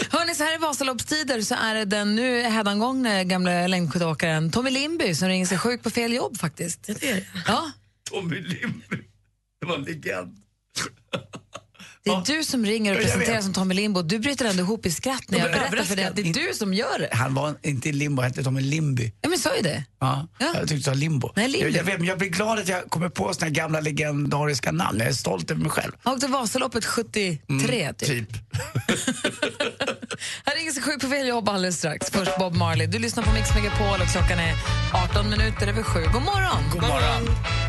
Hörrni, 0.09 0.35
så 0.35 0.43
här 0.43 0.55
i 0.55 0.57
Vasaloppstider 0.57 1.41
så 1.41 1.55
är 1.55 1.75
det 1.75 1.85
den 1.85 2.15
nu 2.15 2.41
hädangångne 2.41 3.23
gamla 3.23 3.67
längdskidåkaren 3.67 4.51
Tommy 4.51 4.69
Lindby 4.69 5.15
som 5.15 5.27
ringer 5.27 5.45
sig 5.45 5.57
sjuk 5.57 5.83
på 5.83 5.89
fel 5.89 6.13
jobb 6.13 6.37
faktiskt. 6.37 6.83
Det 6.83 6.91
är 7.09 7.15
det. 7.15 7.23
Ja, 7.47 7.71
Tommy 8.11 8.35
Lindby, 8.35 8.97
det 9.61 9.65
var 9.67 9.75
en 9.75 9.83
legend. 9.83 10.37
Det 12.05 12.09
är 12.09 12.37
du 12.37 12.43
som 12.43 12.65
ringer 12.65 12.95
och 12.95 13.01
presenterar 13.01 13.41
som 13.41 13.53
Tommy 13.53 13.73
Limbo. 13.75 14.01
Du 14.01 14.19
bryter 14.19 14.45
ändå 14.45 14.63
ihop 14.63 14.85
i 14.85 14.91
skratt 14.91 15.23
när 15.27 15.39
Jag 15.39 15.51
berättar 15.51 15.83
för 15.83 15.95
dig 15.95 16.05
att 16.05 16.15
det 16.15 16.21
är 16.21 16.33
du 16.33 16.53
som 16.53 16.73
gör 16.73 16.99
det. 16.99 17.09
Han 17.11 17.33
var 17.33 17.55
inte 17.61 17.91
limbo, 17.91 18.21
han 18.21 18.31
hette 18.31 18.43
Tommy 18.43 18.61
Limby. 18.61 19.13
Ja, 19.21 19.29
men 19.29 19.39
sa 19.39 19.55
ju 19.55 19.61
det. 19.61 19.83
Ja, 19.99 20.27
Ja. 20.39 20.45
Jag 20.45 20.55
tyckte 20.55 20.75
du 20.75 20.81
sa 20.81 20.93
limbo. 20.93 21.31
Nej, 21.35 21.47
limbo. 21.47 21.67
Jag, 21.67 21.75
jag, 21.75 21.83
vet, 21.83 21.99
men 21.99 22.07
jag 22.07 22.17
blir 22.17 22.29
glad 22.29 22.59
att 22.59 22.67
jag 22.67 22.89
kommer 22.89 23.09
på 23.09 23.33
såna 23.33 23.45
här 23.45 23.53
gamla 23.53 23.79
legendariska 23.79 24.71
namn. 24.71 24.99
Jag 24.99 25.07
är 25.07 25.13
stolt 25.13 25.51
över 25.51 25.61
mig 25.61 25.71
själv. 25.71 25.91
Han 26.03 26.13
åkte 26.13 26.27
Vasaloppet 26.27 26.85
73 26.85 27.93
typ. 27.93 28.07
Typ. 28.09 28.29
Han 30.43 30.55
ringer 30.55 30.71
sig 30.71 30.83
sjuk 30.83 31.01
på 31.01 31.07
fel 31.09 31.27
jobb 31.27 31.49
alldeles 31.49 31.77
strax. 31.77 32.09
Först 32.09 32.37
Bob 32.39 32.55
Marley. 32.55 32.87
Du 32.87 32.99
lyssnar 32.99 33.23
på 33.23 33.31
Mix 33.33 33.55
Megapol 33.55 34.01
och 34.01 34.07
klockan 34.07 34.39
är 34.39 34.55
18 34.93 35.29
minuter 35.29 35.67
över 35.67 35.83
sju. 35.83 35.99
God 36.13 36.21
morgon! 36.21 36.63
God 36.73 36.81
morgon. 36.81 37.62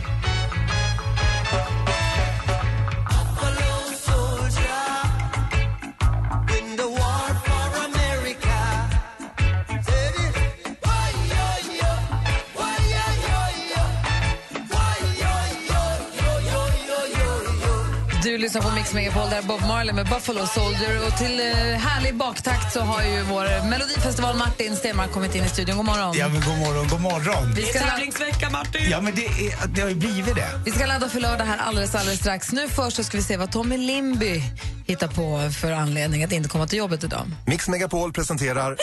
Du 18.34 18.38
lyssnar 18.38 18.62
på 18.62 18.70
Mix 18.70 18.92
Megapol 18.94 19.30
där 19.30 19.42
Bob 19.42 19.60
Marley 19.60 19.94
med 19.94 20.06
Buffalo 20.06 20.46
Soldier. 20.46 21.06
Och 21.06 21.16
till 21.18 21.40
eh, 21.40 21.46
härlig 21.78 22.14
baktakt 22.14 22.72
så 22.72 22.80
har 22.80 23.02
ju 23.02 23.22
vår 23.22 23.68
Melodifestival 23.70 24.36
Martin 24.36 24.76
Stenmark 24.76 25.12
kommit 25.12 25.34
in 25.34 25.44
i 25.44 25.48
studion. 25.48 25.76
God 25.76 25.84
morgon. 25.86 26.14
Ja, 26.18 26.28
men 26.28 26.40
god 26.40 26.58
morgon, 26.58 26.88
god 26.88 27.00
morgon. 27.00 27.52
Vi 27.54 27.62
Det 27.62 27.66
ska, 27.68 27.78
är 27.78 27.82
la- 27.84 27.90
tävlingsvecka, 27.90 28.50
Martin! 28.50 28.90
Ja, 28.90 29.00
men 29.00 29.14
det, 29.14 29.26
är, 29.26 29.66
det 29.66 29.80
har 29.80 29.88
ju 29.88 29.94
blivit 29.94 30.34
det. 30.34 30.48
vi 30.64 30.70
ska 30.70 30.86
ladda 30.86 31.08
för 31.08 31.20
lördag 31.20 31.44
här 31.44 31.58
alldeles, 31.58 31.94
alldeles 31.94 32.20
strax. 32.20 32.52
Nu 32.52 32.68
först 32.68 32.96
så 32.96 33.04
ska 33.04 33.16
vi 33.16 33.22
se 33.22 33.36
vad 33.36 33.52
Tommy 33.52 33.76
Limby 33.76 34.42
hittar 34.86 35.08
på 35.08 35.50
för 35.60 35.72
anledning 35.72 36.24
att 36.24 36.32
inte 36.32 36.48
komma 36.48 36.66
till 36.66 36.78
jobbet 36.78 37.04
idag. 37.04 37.30
Mix 37.46 37.68
Megapol 37.68 38.12
presenterar 38.12 38.76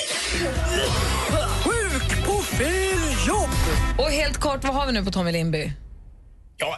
Sjuk 1.64 2.26
på 2.26 2.42
fel 2.42 3.28
jobb! 3.28 3.50
Och 3.98 4.12
helt 4.12 4.38
kort, 4.38 4.64
vad 4.64 4.74
har 4.74 4.88
vi 4.88 4.94
nu 4.94 5.06
på 5.06 5.12
Tommy 5.12 5.32
Limby? 5.32 5.72
Ja, 6.58 6.78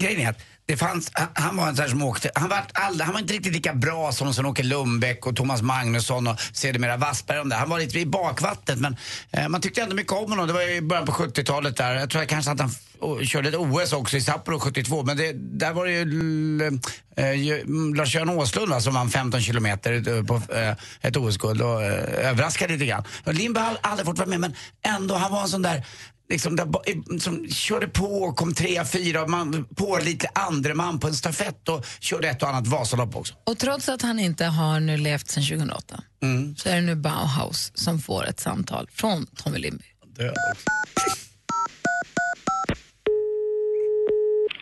grejen 0.00 0.20
är 0.20 0.30
att 0.30 0.38
det 0.66 0.76
fanns, 0.76 1.10
han- 1.34 1.56
var 1.56 1.68
en 1.68 1.76
sån 1.76 1.82
här 1.82 1.90
som 1.90 2.02
åkte, 2.02 2.30
han 2.34 2.48
var, 2.48 2.62
all, 2.72 3.00
han 3.00 3.12
var 3.12 3.20
inte 3.20 3.34
riktigt 3.34 3.52
lika 3.52 3.74
bra 3.74 4.12
som 4.12 4.34
Sven-Åke 4.34 4.62
Lundbäck 4.62 5.26
och 5.26 5.36
Thomas 5.36 5.62
Magnusson 5.62 6.26
och 6.26 6.40
sedermera 6.52 6.96
Wassberg 6.96 7.38
och. 7.38 7.52
Han 7.52 7.70
var 7.70 7.78
lite 7.78 7.98
i 7.98 8.06
bakvattnet 8.06 8.78
men 8.78 8.96
eh, 9.30 9.48
man 9.48 9.60
tyckte 9.60 9.82
ändå 9.82 9.94
mycket 9.96 10.12
om 10.12 10.30
honom. 10.30 10.46
Det 10.46 10.52
var 10.52 10.70
i 10.70 10.80
början 10.80 11.06
på 11.06 11.12
70-talet 11.12 11.76
där. 11.76 11.94
Jag 11.94 12.10
tror 12.10 12.22
jag 12.22 12.28
kanske 12.28 12.50
att 12.50 12.60
han 12.60 12.70
och 12.98 13.26
körde 13.26 13.48
ett 13.48 13.54
OS 13.54 13.92
också 13.92 14.16
i 14.16 14.20
Sapporo 14.20 14.60
72 14.60 15.02
men 15.02 15.16
det, 15.16 15.32
där 15.32 15.72
var 15.72 15.84
det 15.86 15.92
ju 15.92 16.00
eh, 17.16 17.60
mm, 17.60 17.94
Lars-Göran 17.94 18.28
Åslund 18.30 18.68
va, 18.70 18.80
som 18.80 18.94
vann 18.94 19.10
15 19.10 19.40
kilometer 19.40 20.16
eh, 20.16 20.24
på 20.24 20.34
eh, 20.54 20.74
ett 21.00 21.16
OS-guld 21.16 21.62
och 21.62 21.82
eh, 21.82 22.28
överraskade 22.28 22.72
lite 22.72 22.86
grann. 22.86 23.04
Lindberg 23.24 23.64
har 23.64 23.78
aldrig 23.82 24.06
fått 24.06 24.18
vara 24.18 24.28
med 24.28 24.40
men 24.40 24.54
ändå, 24.82 25.14
han 25.14 25.32
var 25.32 25.42
en 25.42 25.48
sån 25.48 25.62
där 25.62 25.86
liksom 26.34 26.56
där, 26.56 26.64
eh, 26.64 27.16
som 27.18 27.48
körde 27.48 27.88
på 27.88 28.04
och 28.04 28.36
kom 28.36 28.54
tre, 28.54 28.84
fyra, 28.84 29.26
man, 29.26 29.64
på 29.76 29.98
lite 30.04 30.28
andre 30.34 30.74
man 30.74 31.00
på 31.00 31.06
en 31.06 31.14
stafett 31.14 31.68
och 31.68 31.86
körde 32.00 32.28
ett 32.28 32.42
och 32.42 32.48
annat 32.48 32.66
Vasalopp 32.66 33.16
också. 33.16 33.34
Och 33.46 33.58
trots 33.58 33.88
att 33.88 34.02
han 34.02 34.18
inte 34.18 34.44
har 34.44 34.80
nu 34.80 34.96
levt 34.96 35.28
sedan 35.28 35.42
2008 35.44 36.00
Mm. 36.22 36.56
så 36.56 36.68
är 36.68 36.74
det 36.74 36.80
nu 36.80 36.94
Bauhaus 36.94 37.72
som 37.74 37.98
får 37.98 38.26
ett 38.28 38.40
samtal 38.40 38.86
från 38.92 39.26
Tommy 39.26 39.58
Lindby. 39.58 39.84
Död. 40.16 40.34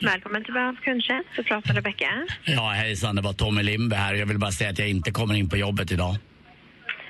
Välkommen 0.03 0.45
till 0.45 0.55
Bauhaus 0.55 0.79
kundtjänst. 0.81 1.29
Du 1.37 1.43
pratar 1.45 1.75
Rebecka. 1.75 2.27
Ja, 2.45 2.71
hejsan, 2.71 3.17
det 3.17 3.23
var 3.23 3.33
Tommy 3.33 3.63
Lindberg 3.63 4.01
här. 4.01 4.15
Jag 4.15 4.27
vill 4.27 4.39
bara 4.39 4.53
säga 4.53 4.71
att 4.71 4.79
jag 4.79 4.89
inte 4.89 5.11
kommer 5.11 5.35
in 5.35 5.49
på 5.49 5.57
jobbet 5.57 5.93
idag. 5.93 6.17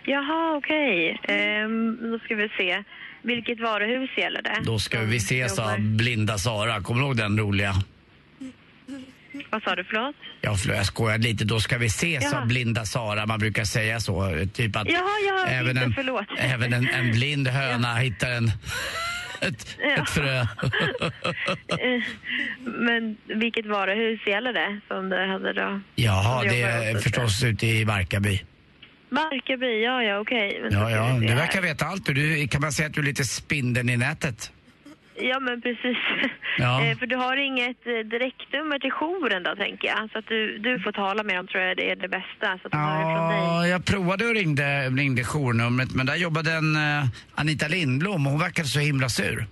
Jaha, 0.06 0.56
okej. 0.56 1.20
Ehm, 1.28 1.96
då 2.12 2.18
ska 2.18 2.34
vi 2.34 2.48
se. 2.58 2.84
Vilket 3.22 3.60
varuhus 3.60 4.10
gäller 4.18 4.42
det? 4.42 4.56
Då 4.64 4.78
ska 4.78 5.00
vi 5.00 5.16
ses 5.16 5.58
av 5.58 5.78
Blinda 5.80 6.38
Sara. 6.38 6.80
Kommer 6.80 7.00
du 7.00 7.06
ihåg 7.06 7.16
den 7.16 7.38
roliga? 7.38 7.74
Vad 9.50 9.62
sa 9.62 9.74
du, 9.76 9.84
förlåt? 9.84 10.16
Ja, 10.40 10.54
förlåt, 10.56 10.76
jag 10.76 10.86
skojar 10.86 11.18
lite. 11.18 11.44
Då 11.44 11.60
ska 11.60 11.78
vi 11.78 11.86
ses 11.86 12.32
av 12.34 12.46
Blinda 12.46 12.84
Sara. 12.84 13.26
Man 13.26 13.38
brukar 13.38 13.64
säga 13.64 14.00
så. 14.00 14.46
Typ 14.54 14.76
att 14.76 14.88
Jaha, 14.88 15.02
ja, 15.28 15.46
även, 15.46 15.68
inte, 15.70 15.82
en, 15.82 15.92
förlåt. 15.92 16.26
även 16.38 16.72
en, 16.72 16.88
en 16.88 17.10
blind 17.12 17.48
höna 17.48 17.94
hittar 17.96 18.30
en, 18.30 18.48
ett, 19.40 19.76
Ja. 19.80 20.02
ett 20.02 20.08
frö. 20.10 20.36
Eh, 20.40 20.46
Men 22.64 23.16
vilket 23.26 23.66
varuhus 23.66 24.26
gäller 24.26 24.52
det 24.52 24.80
som 24.88 25.08
du 25.08 25.16
hade 25.26 25.52
då? 25.52 25.80
Som 25.96 26.48
det 26.48 26.62
är 26.62 26.96
åt- 26.96 27.02
förstås 27.02 27.44
ute 27.44 27.66
i 27.66 27.84
Barkarby. 27.86 28.42
Barkarby, 29.14 29.82
ja, 29.84 30.02
ja, 30.02 30.18
okej. 30.20 30.60
Men 30.62 30.72
Ja, 30.72 30.90
ja, 30.90 31.18
du 31.20 31.34
verkar 31.34 31.62
veta 31.62 31.84
allt. 31.84 32.06
Du, 32.06 32.48
kan 32.48 32.60
man 32.60 32.72
säga 32.72 32.86
att 32.88 32.94
du 32.94 33.00
är 33.00 33.04
lite 33.04 33.24
spindeln 33.24 33.88
i 33.88 33.96
nätet? 33.96 34.52
Ja, 35.20 35.40
men 35.40 35.60
precis. 35.62 35.96
Ja. 36.58 36.84
Eh, 36.86 36.98
För 36.98 37.06
du 37.06 37.16
har 37.16 37.36
inget 37.36 37.86
eh, 37.86 37.92
direktnummer 37.92 38.78
till 38.78 38.90
jouren 38.90 39.42
då, 39.42 39.56
tänker 39.56 39.88
jag. 39.88 40.10
Så 40.12 40.18
att 40.18 40.26
du, 40.28 40.58
du 40.58 40.80
får 40.80 40.92
tala 40.92 41.22
med 41.22 41.36
dem, 41.36 41.46
tror 41.46 41.62
jag 41.62 41.76
det 41.76 41.90
är 41.90 41.96
det 41.96 42.08
bästa. 42.08 42.58
Så 42.62 42.66
att 42.66 42.72
de 42.72 42.76
hör 42.80 42.98
det 42.98 43.16
från 43.16 43.28
dig. 43.28 43.38
Ja, 43.38 43.66
jag 43.66 43.84
provade 43.84 44.26
och 44.26 44.34
ringde, 44.34 44.88
ringde 44.90 45.24
journumret 45.24 45.94
men 45.94 46.06
där 46.06 46.16
jobbade 46.16 46.52
en 46.52 46.76
eh, 46.76 47.04
Anita 47.34 47.68
Lindblom 47.68 48.26
och 48.26 48.32
hon 48.32 48.40
verkade 48.40 48.68
så 48.68 48.80
himla 48.80 49.08
sur. 49.08 49.46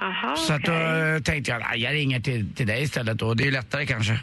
Jaha, 0.00 0.36
Så 0.36 0.52
att 0.52 0.62
då 0.64 0.72
eh, 0.72 1.22
tänkte 1.22 1.50
jag, 1.50 1.60
nej, 1.70 1.82
jag 1.82 1.94
ringer 1.94 2.20
till, 2.20 2.54
till 2.54 2.66
dig 2.66 2.82
istället 2.82 3.18
då. 3.18 3.34
Det 3.34 3.42
är 3.42 3.44
ju 3.44 3.50
lättare 3.50 3.86
kanske. 3.86 4.20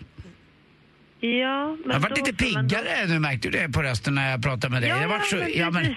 Ja, 1.19 1.77
men 1.85 1.91
Jag 1.91 1.99
varit 1.99 2.15
då 2.15 2.25
lite 2.25 2.33
piggare 2.33 3.07
nu, 3.07 3.19
märkte 3.19 3.49
du 3.49 3.57
det 3.57 3.69
på 3.69 3.83
rösten 3.83 4.15
när 4.15 4.31
jag 4.31 4.43
pratade 4.43 4.73
med 4.73 4.81
dig? 4.81 4.89
Ja, 4.89 5.01
jag 5.01 5.09
varit 5.09 5.25
så, 5.25 5.35
men 5.35 5.51
ja, 5.55 5.71
men, 5.71 5.95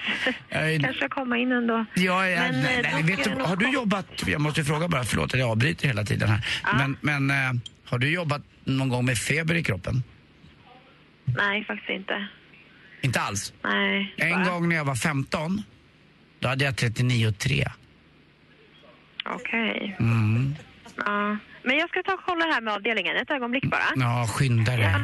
jag, 0.73 0.81
Kanske 0.83 1.09
komma 1.09 1.39
in 1.39 1.53
ändå. 1.53 1.85
ja, 1.95 2.29
jag, 2.29 2.53
Men, 2.53 2.63
nej, 2.63 2.77
eh, 2.77 2.83
nej, 2.83 3.03
då 3.03 3.07
vet 3.07 3.25
du, 3.25 3.31
jag 3.31 3.45
har 3.45 3.57
du 3.57 3.71
jobbat, 3.71 4.07
jag 4.27 4.41
måste 4.41 4.65
fråga 4.65 4.89
bara, 4.89 5.05
förlåt 5.05 5.35
att 5.35 5.41
jag 5.41 5.51
avbryter 5.51 5.89
hela 5.89 6.05
tiden 6.05 6.29
här. 6.29 6.47
Men, 6.79 6.97
men 7.01 7.31
eh, 7.31 7.61
har 7.85 7.99
du 7.99 8.11
jobbat 8.11 8.43
någon 8.65 8.89
gång 8.89 9.05
med 9.05 9.19
feber 9.19 9.55
i 9.55 9.63
kroppen? 9.63 10.03
Nej, 11.25 11.65
faktiskt 11.65 11.91
inte. 11.91 12.27
Inte 13.01 13.21
alls? 13.21 13.53
Nej. 13.65 14.15
En 14.17 14.45
va? 14.45 14.51
gång 14.51 14.69
när 14.69 14.77
jag 14.77 14.85
var 14.85 14.95
15, 14.95 15.63
då 16.41 16.49
hade 16.49 16.65
jag 16.65 16.75
39,3. 16.75 17.71
Okej. 19.25 19.97
Mm. 20.01 20.55
Ja. 20.97 21.37
Men 21.63 21.77
jag 21.79 21.89
ska 21.89 22.03
ta 22.03 22.13
och 22.15 22.21
kolla 22.27 22.45
här 22.45 22.61
med 22.61 22.75
avdelningen. 22.75 23.17
Ett 23.17 23.31
ögonblick 23.31 23.71
bara. 23.71 23.89
Ja, 23.97 24.27
skynda 24.35 24.73
dig. 24.77 24.95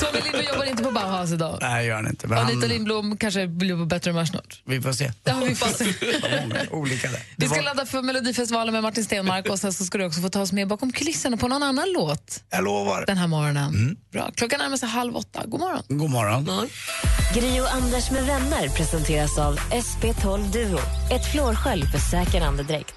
Tommy 0.00 0.20
Lindby 0.20 0.44
jobbar 0.48 0.64
inte 0.64 0.82
på 0.82 0.90
Bauhaus 0.90 1.32
idag. 1.32 1.58
Nej, 1.60 1.86
gör 1.86 1.94
han 1.94 2.06
inte. 2.06 2.26
Men 2.28 2.38
Anita 2.38 2.60
han, 2.60 2.68
Lindblom 2.68 3.16
kanske 3.16 3.46
blir 3.46 3.76
på 3.76 3.84
bättre 3.84 4.10
humör 4.10 4.24
snart. 4.24 4.62
vi 4.64 4.80
får 4.80 4.92
se. 4.92 5.10
Ja, 5.24 5.34
vi 5.48 5.54
får 5.54 5.66
se. 5.66 5.84
Olika 6.70 7.08
där. 7.08 7.20
Vi 7.36 7.48
ska 7.48 7.60
ladda 7.60 7.86
för 7.86 8.02
Melodifestivalen 8.02 8.72
med 8.74 8.82
Martin 8.82 9.04
Stenmark 9.04 9.48
och 9.48 9.58
sen 9.58 9.72
så 9.72 9.84
ska 9.84 9.98
du 9.98 10.04
också 10.06 10.20
få 10.20 10.28
ta 10.28 10.40
oss 10.40 10.52
med 10.52 10.68
bakom 10.68 10.92
kulisserna 10.92 11.36
på 11.36 11.48
någon 11.48 11.62
annan 11.62 11.92
låt 11.92 12.44
Jag 12.50 12.64
lovar. 12.64 13.04
den 13.06 13.16
här 13.18 13.26
morgonen. 13.26 13.96
Bra. 14.12 14.30
Klockan 14.34 14.58
närmar 14.58 14.76
sig 14.76 14.88
halv 14.88 15.16
åtta. 15.16 15.42
God 15.46 15.60
morgon. 15.60 15.82
God 15.88 16.10
morgon. 16.10 16.44
Gri 16.44 16.68
och 17.38 17.74
Anders 17.74 18.10
med 18.10 18.26
vänner 18.26 18.68
presenteras 18.68 19.38
av 19.38 19.58
SP12 19.58 20.52
Duo. 20.52 20.78
Ett 21.14 21.26
flårskölj 21.32 21.82
för 21.92 21.98
säker 21.98 22.40
andedräkt. 22.40 22.94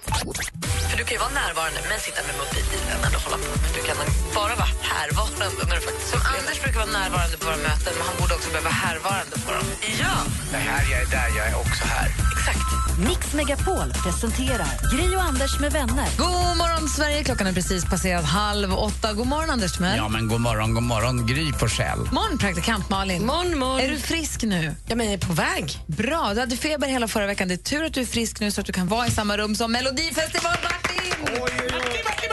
För 0.90 0.98
du 0.98 1.04
kan 1.04 1.14
ju 1.18 1.20
vara 1.26 1.36
närvarande 1.44 1.80
men 1.90 2.00
sitta 2.00 2.22
med 2.28 2.36
mobilen 2.42 3.00
eller 3.06 3.20
hålla 3.26 3.38
på. 3.38 3.50
Men 3.64 3.72
du 3.78 3.82
kan 3.88 3.98
bara 4.36 4.56
vara 4.64 4.74
härvarande 4.94 5.64
när 5.70 5.76
du 5.76 5.82
faktiskt 5.82 6.10
Som 6.14 6.22
Anders 6.38 6.58
brukar 6.64 6.80
vara 6.84 6.94
närvarande 7.02 7.36
på 7.38 7.46
våra 7.46 7.62
möten 7.70 7.94
men 7.98 8.06
han 8.10 8.16
borde 8.22 8.34
också 8.38 8.50
behöva 8.54 8.70
vara 8.70 8.80
härvarande 8.88 9.36
på 9.46 9.50
dem. 9.58 9.68
Ja, 10.04 10.16
Det 10.54 10.62
här 10.70 10.84
jag 10.92 11.00
är 11.06 11.10
där, 11.18 11.30
jag 11.38 11.46
är 11.52 11.56
också 11.64 11.84
här. 11.96 12.33
Exakt. 12.44 13.00
Mix 13.00 13.34
Megapol 13.34 13.94
presenterar 14.04 14.98
Gri 14.98 15.16
och 15.16 15.22
Anders 15.22 15.60
med 15.60 15.72
vänner. 15.72 16.08
God 16.18 16.58
morgon, 16.58 16.90
Sverige. 16.90 17.24
Klockan 17.24 17.48
är 17.48 17.54
precis 17.54 17.86
passerat 17.86 18.26
halv 18.26 18.74
åtta. 18.74 19.14
God 19.14 19.28
morgon, 19.28 19.50
Anders 19.50 19.74
Timell. 19.74 19.98
Ja, 19.98 20.10
men 20.10 20.28
god 20.28 20.42
morgon, 20.42 20.74
god 20.74 20.84
morgon. 20.84 21.28
Gry 21.28 21.54
Forssell. 21.54 22.00
morgon, 22.12 22.38
praktikant 22.38 22.90
Malin. 22.90 23.26
Morgon, 23.26 23.60
morgon. 23.60 23.80
Är 23.80 23.90
du 23.90 23.98
frisk 23.98 24.44
nu? 24.44 24.76
Ja, 24.88 24.96
men 24.96 25.06
jag 25.06 25.14
är 25.14 25.28
på 25.28 25.34
väg. 25.34 25.80
Bra. 25.88 26.34
Du 26.34 26.40
hade 26.40 26.58
feber 26.58 26.88
hela 26.88 27.08
förra 27.08 27.28
veckan. 27.28 27.48
Det 27.48 27.54
är 27.54 27.58
tur 27.58 27.84
att 27.84 27.94
du 27.94 28.02
är 28.02 28.06
frisk 28.06 28.40
nu 28.40 28.52
så 28.52 28.62
att 28.62 28.68
du 28.68 28.74
kan 28.74 28.88
vara 28.88 29.08
i 29.08 29.12
samma 29.12 29.38
rum 29.38 29.56
som 29.56 29.72
Melodifestival-Martin! 29.72 32.33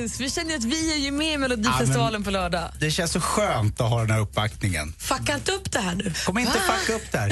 Mellostenis. 0.00 0.20
Vi 0.20 0.30
känner 0.30 0.56
att 0.56 0.64
vi 0.64 0.92
är 0.92 0.96
ju 0.96 1.10
med 1.10 1.32
i 1.34 1.38
Melodifestivalen 1.38 2.24
på 2.24 2.30
lördag. 2.30 2.72
Det 2.80 2.90
känns 2.90 3.12
så 3.12 3.20
skönt 3.20 3.80
att 3.80 3.90
ha 3.90 4.00
den 4.00 4.10
här 4.10 4.20
uppbackningen. 4.20 4.94
Fucka 4.98 5.34
inte 5.34 5.52
upp 5.52 5.72
det 5.72 5.78
här 5.80 5.94
nu. 5.94 6.12
Kom 6.26 6.38
inte 6.38 6.52
fucka 6.52 6.94
upp 6.94 7.12
där. 7.12 7.26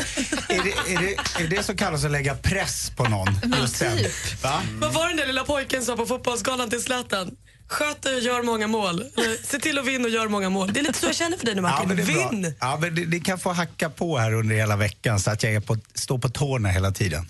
Är 0.48 0.62
det, 0.62 0.92
är, 0.94 0.98
det, 0.98 1.44
är 1.44 1.48
det 1.48 1.62
som 1.62 1.76
kallas 1.76 2.04
att 2.04 2.10
lägga 2.10 2.34
press 2.34 2.92
på 2.96 3.04
någon? 3.04 3.68
sen? 3.68 3.98
typ. 3.98 4.42
Va? 4.42 4.62
Vad 4.80 4.92
var 4.92 5.08
den 5.08 5.16
där 5.16 5.26
lilla 5.26 5.44
pojken 5.44 5.84
sa 5.84 5.96
på 5.96 6.06
fotbollsgalan 6.06 6.70
till 6.70 6.82
Zlatan? 6.82 7.30
Sköt 7.68 8.02
dig 8.02 8.16
och 8.16 8.20
gör 8.22 8.42
många 8.42 8.66
mål. 8.66 9.04
Se 9.44 9.58
till 9.58 9.78
att 9.78 9.86
vinna 9.86 10.04
och 10.04 10.10
gör 10.10 10.28
många 10.28 10.50
mål. 10.50 10.72
Det 10.72 10.80
är 10.80 10.84
lite 10.84 10.98
så 10.98 11.06
jag 11.06 11.14
känner 11.14 11.36
för 11.36 11.46
dig 11.46 11.54
nu 11.54 11.62
Ja, 11.62 11.68
Martin. 11.68 11.88
men 11.88 11.96
det 11.96 12.02
är 12.02 12.06
bra. 12.14 12.30
Vinn! 12.30 12.54
Ja, 12.60 12.78
men 12.80 12.94
det, 12.94 13.06
ni 13.06 13.20
kan 13.20 13.38
få 13.38 13.52
hacka 13.52 13.90
på 13.90 14.18
här 14.18 14.32
under 14.34 14.56
hela 14.56 14.76
veckan 14.76 15.20
så 15.20 15.30
att 15.30 15.42
jag 15.42 15.66
på, 15.66 15.76
står 15.94 16.18
på 16.18 16.28
tårna 16.28 16.68
hela 16.68 16.90
tiden. 16.90 17.28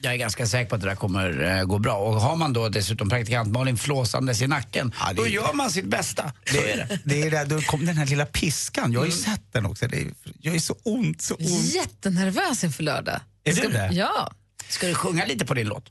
Jag 0.00 0.12
är 0.12 0.16
ganska 0.16 0.46
säker 0.46 0.68
på 0.68 0.74
att 0.74 0.80
det 0.80 0.88
där 0.88 0.94
kommer 0.96 1.58
eh, 1.58 1.64
gå 1.64 1.78
bra. 1.78 1.96
Och 1.96 2.20
har 2.20 2.36
man 2.36 2.52
då 2.52 2.68
dessutom 2.68 3.08
praktikant 3.08 3.52
Malin 3.52 3.76
flåsandes 3.78 4.42
i 4.42 4.46
nacken, 4.46 4.92
Ja, 5.00 5.06
det 5.08 5.14
då 5.14 5.22
är- 5.26 5.30
gör 5.30 5.52
man 5.52 5.70
sitt 5.70 5.84
bästa. 5.84 6.32
Så 6.50 6.56
är 6.56 6.76
det. 6.76 6.98
Det 7.04 7.22
är 7.22 7.30
där, 7.30 7.46
då 7.46 7.60
kom 7.60 7.86
den 7.86 7.96
här 7.96 8.06
lilla 8.06 8.26
piskan. 8.26 8.92
Jag 8.92 9.00
har 9.00 9.06
ju 9.06 9.12
Mm. 9.12 9.24
sett 9.24 9.52
den 9.52 9.66
också. 9.66 9.88
Det 9.88 9.96
är, 9.96 10.06
jag 10.40 10.54
är 10.54 10.58
så 10.58 10.76
ont, 10.82 11.22
så 11.22 11.34
ont. 11.34 11.74
Jättenervös 11.74 12.64
inför 12.64 12.82
lördag. 12.82 13.20
Är 13.44 13.52
Ska- 13.52 13.62
du 13.62 13.72
det? 13.72 13.90
Ja. 13.92 14.32
Ska 14.68 14.86
du 14.86 14.94
sjunga 14.94 15.24
lite 15.24 15.44
på 15.46 15.54
din 15.54 15.66
låt? 15.66 15.84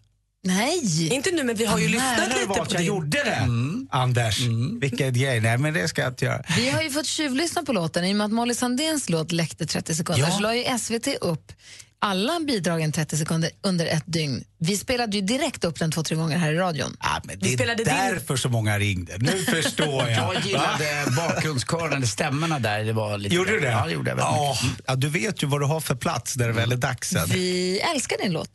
Nej. 0.43 1.13
Inte 1.13 1.31
nu, 1.31 1.43
men 1.43 1.55
vi 1.55 1.65
har 1.65 1.79
ju 1.79 1.87
lyssnat 1.87 2.17
det 2.17 2.33
lite 2.35 2.45
på 2.47 2.55
jag 2.57 2.67
din. 2.67 2.81
gjorde 2.87 3.23
det, 3.23 3.47
Anders. 3.91 4.39
Vilken 4.81 5.13
grej. 5.13 5.41
Nej, 5.41 5.57
men 5.57 5.73
det 5.73 5.87
ska 5.87 6.01
jag 6.01 6.11
inte 6.11 6.25
göra. 6.25 6.43
Vi 6.57 6.69
har 6.69 6.81
ju 6.81 6.89
fått 6.89 7.05
tjuvlyssna 7.05 7.63
på 7.63 7.73
låten. 7.73 8.05
I 8.05 8.11
och 8.13 8.15
med 8.17 8.25
att 8.25 8.31
Molly 8.31 8.53
Sandéns 8.53 9.09
låt 9.09 9.31
läckte 9.31 9.65
30 9.65 9.95
sekunder 9.95 10.23
Ja. 10.27 10.31
så 10.35 10.39
la 10.39 10.55
ju 10.55 10.77
SVT 10.79 11.07
upp 11.21 11.51
alla 11.99 12.39
bidragen 12.39 12.91
30 12.91 13.17
sekunder 13.17 13.49
under 13.63 13.85
ett 13.85 14.03
dygn. 14.05 14.43
Vi 14.59 14.77
spelade 14.77 15.17
ju 15.17 15.21
direkt 15.23 15.63
upp 15.63 15.79
den 15.79 15.91
två, 15.91 16.03
tre 16.03 16.15
gånger 16.17 16.37
här 16.37 16.51
i 16.53 16.57
radion. 16.57 16.97
Ja, 16.99 17.21
men 17.23 17.39
det 17.39 17.53
är 17.53 17.75
din- 17.75 17.85
därför 17.85 18.35
så 18.37 18.49
många 18.49 18.79
ringde. 18.79 19.17
Nu 19.17 19.43
förstår 19.45 20.09
jag. 20.09 20.35
Jag 20.35 20.45
gillade 20.45 21.05
bakgrundskören, 21.17 22.07
stämmorna 22.07 22.59
där. 22.59 22.83
Det 22.83 22.93
var 22.93 23.17
lite 23.17 23.35
Gjorde 23.35 23.51
du 23.51 23.59
det? 23.59 23.67
Ja, 23.71 23.85
det 23.85 23.91
gjorde 23.91 24.09
jag 24.11 24.15
väldigt 24.15 24.75
ja. 24.87 24.95
Du 24.95 25.09
vet 25.09 25.43
ju 25.43 25.47
vad 25.47 25.61
du 25.61 25.65
har 25.65 25.79
för 25.79 25.95
plats 25.95 26.35
när 26.37 26.47
det 26.47 26.53
väl 26.53 26.71
är 26.71 26.75
dags 26.77 27.09
sen. 27.09 27.27
Vi 27.29 27.79
älskar 27.79 28.17
din 28.23 28.31
låt. 28.33 28.49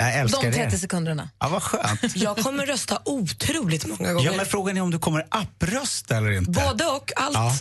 Jag 0.00 0.14
älskar 0.14 0.42
De 0.42 0.52
30 0.52 0.70
det. 0.70 0.78
sekunderna. 0.78 1.30
Ja, 1.38 1.48
vad 1.48 1.62
skönt. 1.62 2.00
Jag 2.16 2.36
kommer 2.36 2.66
rösta 2.66 2.98
otroligt 3.04 3.86
många 3.86 4.12
gånger. 4.12 4.26
Ja, 4.30 4.36
men 4.36 4.46
frågan 4.46 4.76
är 4.76 4.80
om 4.80 4.90
du 4.90 4.98
kommer 4.98 5.26
apprösta 5.28 6.16
eller 6.16 6.30
inte. 6.30 6.50
Både 6.50 6.84
och, 6.86 7.12
allt. 7.16 7.34
Ja. 7.34 7.56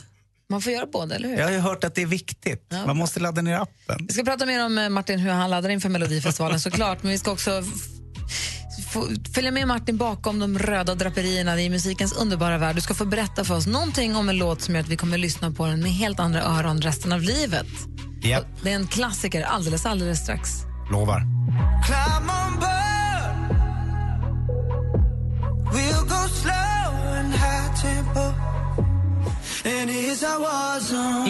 Man 0.50 0.62
får 0.62 0.74
göra 0.74 0.86
båda, 0.86 1.16
eller 1.16 1.30
hur? 1.30 1.38
Jag 1.38 1.46
har 1.46 1.51
ju 1.51 1.60
hört 1.60 1.84
att 1.84 1.96
det 1.96 2.01
är 2.01 2.06
viktigt. 2.06 2.74
Man 2.86 2.98
måste 2.98 3.20
ladda 3.20 3.42
ner 3.42 3.56
appen. 3.56 4.06
Vi 4.08 4.13
ska 4.13 4.24
prata 4.24 4.46
mer 4.46 4.66
om 4.66 4.77
eh, 4.77 4.89
Martin, 4.89 5.20
hur 5.20 5.32
han 5.32 5.50
laddar 5.50 5.70
inför 5.70 5.89
Melodifestivalen 5.89 6.60
såklart, 6.60 7.04
men 7.04 7.12
vi 7.12 7.18
ska 7.18 7.32
också 7.32 7.63
följa 9.36 9.51
med 9.51 9.68
Martin 9.68 9.98
bakom 9.98 10.39
de 10.39 10.60
röda 10.60 10.96
draperierna 10.96 11.62
i 11.62 11.70
musikens 11.70 12.13
underbara 12.13 12.58
värld. 12.58 12.75
Du 12.75 12.82
ska 12.82 12.94
få 12.94 13.06
berätta 13.06 13.44
för 13.44 13.56
oss 13.56 13.68
någonting 13.68 14.16
om 14.16 14.30
en 14.30 14.38
låt 14.38 14.62
som 14.62 14.75
gör 14.75 14.82
att 14.82 14.89
vi 14.89 14.98
kommer 14.98 15.18
lyssna 15.18 15.51
på 15.51 15.66
den 15.66 15.80
med 15.80 15.92
helt 15.92 16.20
andra 16.20 16.42
öron 16.42 16.82
resten 16.82 17.12
av 17.12 17.22
livet. 17.22 17.68
Japp. 18.24 18.46
Det 18.63 18.72
är 18.72 18.75
en 18.75 18.88
klassiker 18.88 19.42
alldeles, 19.42 19.86
alldeles 19.86 20.20
strax. 20.20 20.50
Lovar. 20.92 21.22
Climb 21.86 22.37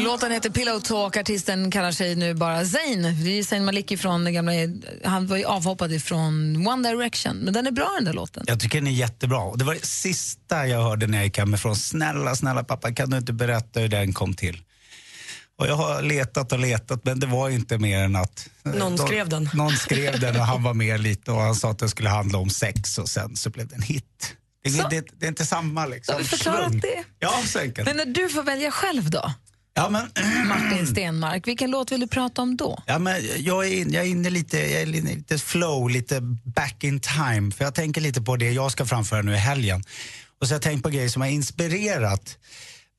Låten 0.04 0.32
heter 0.32 0.50
Pillow 0.50 0.80
Talk. 0.80 1.18
Artisten 1.18 1.72
kallar 1.72 1.92
sig 1.92 2.16
nu 2.16 2.34
bara 2.34 2.66
Zayn. 2.66 3.02
Det 3.02 3.40
är 3.40 3.44
Zayn 3.44 3.66
Malik 3.66 4.00
från 4.00 4.24
den 4.24 4.34
gamla... 4.34 4.52
Han 5.04 5.28
var 5.28 5.38
ju 5.38 5.46
avhoppad 5.46 5.94
ifrån 5.94 6.68
One 6.68 6.90
Direction. 6.90 7.38
Men 7.38 7.54
den 7.54 7.68
är 7.68 7.72
bra 7.72 7.92
den 7.96 8.06
där 8.06 8.14
låten. 8.14 8.44
Jag 8.48 8.60
tycker 8.60 8.78
den 8.78 8.88
är 8.88 8.92
jättebra. 8.92 9.56
Det 9.56 9.64
var 9.64 9.74
det 9.74 9.86
sista 9.86 10.68
jag 10.68 10.84
hörde 10.84 11.08
när 11.08 11.18
jag 11.18 11.26
gick 11.26 11.38
hemifrån. 11.38 11.76
Snälla, 11.76 12.36
snälla 12.36 12.64
pappa, 12.64 12.94
kan 12.94 13.10
du 13.10 13.18
inte 13.18 13.34
berätta 13.34 13.80
hur 13.80 13.88
den 13.88 14.14
kom 14.14 14.34
till? 14.34 14.62
Och 15.60 15.68
jag 15.68 15.76
har 15.76 16.02
letat 16.02 16.52
och 16.52 16.60
letat, 16.60 17.06
men 17.06 17.20
det 17.20 17.28
var 17.28 17.50
inte 17.50 17.78
mer 17.78 18.00
än 18.00 18.16
att... 18.16 18.50
Någon 18.64 18.96
de- 18.96 19.08
skrev 19.08 19.30
den. 19.30 19.50
Någon 19.54 19.72
skrev 19.72 20.20
den 20.20 20.36
och 20.36 20.46
han 20.46 20.64
var 20.64 20.74
med 20.74 21.00
lite 21.00 21.32
och 21.32 21.42
han 21.42 21.56
sa 21.56 21.72
att 21.72 21.80
den 21.80 21.90
skulle 21.90 22.10
handla 22.10 22.38
om 22.38 22.50
sex 22.50 22.98
och 22.98 23.10
sen 23.10 23.36
så 23.36 23.50
blev 23.50 23.68
det 23.68 23.76
en 23.76 23.82
hit. 23.82 24.36
Det, 24.64 24.70
Så. 24.70 24.88
det, 24.90 25.06
det 25.20 25.26
är 25.26 25.30
inte 25.30 25.46
samma 25.46 25.86
liksom. 25.86 26.14
Har 26.14 26.22
vi 26.22 26.28
förklarat 26.28 26.70
svung. 26.70 26.80
det? 26.80 27.04
Ja, 27.20 27.44
så 27.46 27.60
enkelt. 27.60 27.88
Men 27.88 27.98
när 27.98 28.06
du 28.06 28.30
får 28.30 28.44
välja 28.44 28.72
själv 28.72 29.10
då, 29.10 29.34
Ja, 29.78 29.90
men, 29.90 30.08
Martin 30.48 30.88
Stenmark, 30.88 31.48
vilken 31.48 31.72
låt 31.72 31.92
vill 31.92 32.00
du 32.00 32.08
prata 32.08 32.42
om 32.42 32.58
då? 32.58 32.84
Ja, 32.86 33.00
men 33.00 33.22
jag, 33.38 33.68
är 33.68 33.74
in, 33.74 33.94
jag 33.94 34.04
är 34.04 34.08
inne 34.08 34.30
lite, 34.30 34.58
jag 34.58 34.82
är 34.82 34.96
inne 34.96 35.16
lite 35.16 35.38
flow, 35.38 35.90
lite 35.90 36.22
back 36.56 36.84
in 36.84 37.00
time. 37.00 37.52
För 37.52 37.64
jag 37.64 37.76
tänker 37.76 38.02
lite 38.02 38.22
på 38.22 38.36
det 38.36 38.52
jag 38.52 38.72
ska 38.72 38.86
framföra 38.86 39.22
nu 39.22 39.34
i 39.34 39.38
helgen. 39.38 39.84
Och 40.42 40.48
så 40.48 40.54
har 40.54 40.56
jag 40.56 40.62
tänkt 40.62 40.84
på 40.84 40.90
grejer 40.90 41.10
som 41.10 41.22
har 41.22 41.30
inspirerat 41.30 42.38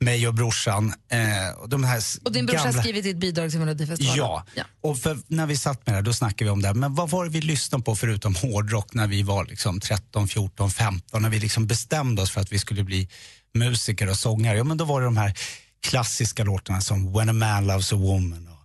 mig 0.00 0.28
och 0.28 0.35
brorsan. 0.35 0.95
Eh, 1.11 1.59
och 1.59 1.69
de 1.69 1.85
här 1.85 2.02
Och 2.25 2.33
din 2.33 2.47
brorsa 2.47 2.64
gamla... 2.64 2.73
har 2.73 2.83
skrivit 2.83 3.05
ditt 3.05 3.17
bidrag 3.17 3.50
till 3.50 3.61
Melodifestivalen. 3.61 4.17
Ja. 4.19 4.45
ja. 4.55 4.64
och 4.81 4.99
för 4.99 5.19
när 5.26 5.47
vi 5.47 5.57
satt 5.57 5.87
med 5.87 5.97
det 5.97 6.02
då 6.02 6.12
snackade 6.12 6.45
vi 6.45 6.50
om 6.50 6.62
det. 6.62 6.69
här. 6.69 6.75
Men 6.75 6.95
vad 6.95 7.11
var 7.11 7.25
det 7.25 7.31
vi 7.31 7.40
lyssnade 7.40 7.85
på 7.85 7.97
förutom 7.97 8.35
hårdrock 8.35 8.95
när 8.95 9.07
vi 9.07 9.23
var 9.23 9.45
liksom 9.45 9.81
13, 9.81 10.28
14, 10.28 10.71
15? 10.71 11.23
När 11.23 11.31
vi 11.31 11.38
liksom 11.38 11.67
bestämde 11.67 12.23
oss 12.23 12.31
för 12.31 12.40
att 12.40 12.52
vi 12.52 12.59
skulle 12.59 12.85
bli 12.85 13.09
musiker 13.55 14.09
och 14.11 14.17
sångare. 14.17 14.57
Ja, 14.59 14.64
men 14.64 14.76
då 14.76 14.85
var 14.85 15.00
det 15.00 15.07
de 15.07 15.17
här 15.17 15.35
klassiska 15.81 16.45
låtarna 16.45 16.81
som 16.81 17.12
When 17.12 17.28
a 17.28 17.33
man 17.33 17.67
loves 17.67 17.93
a 17.93 17.97
woman 17.97 18.49
och 18.49 18.59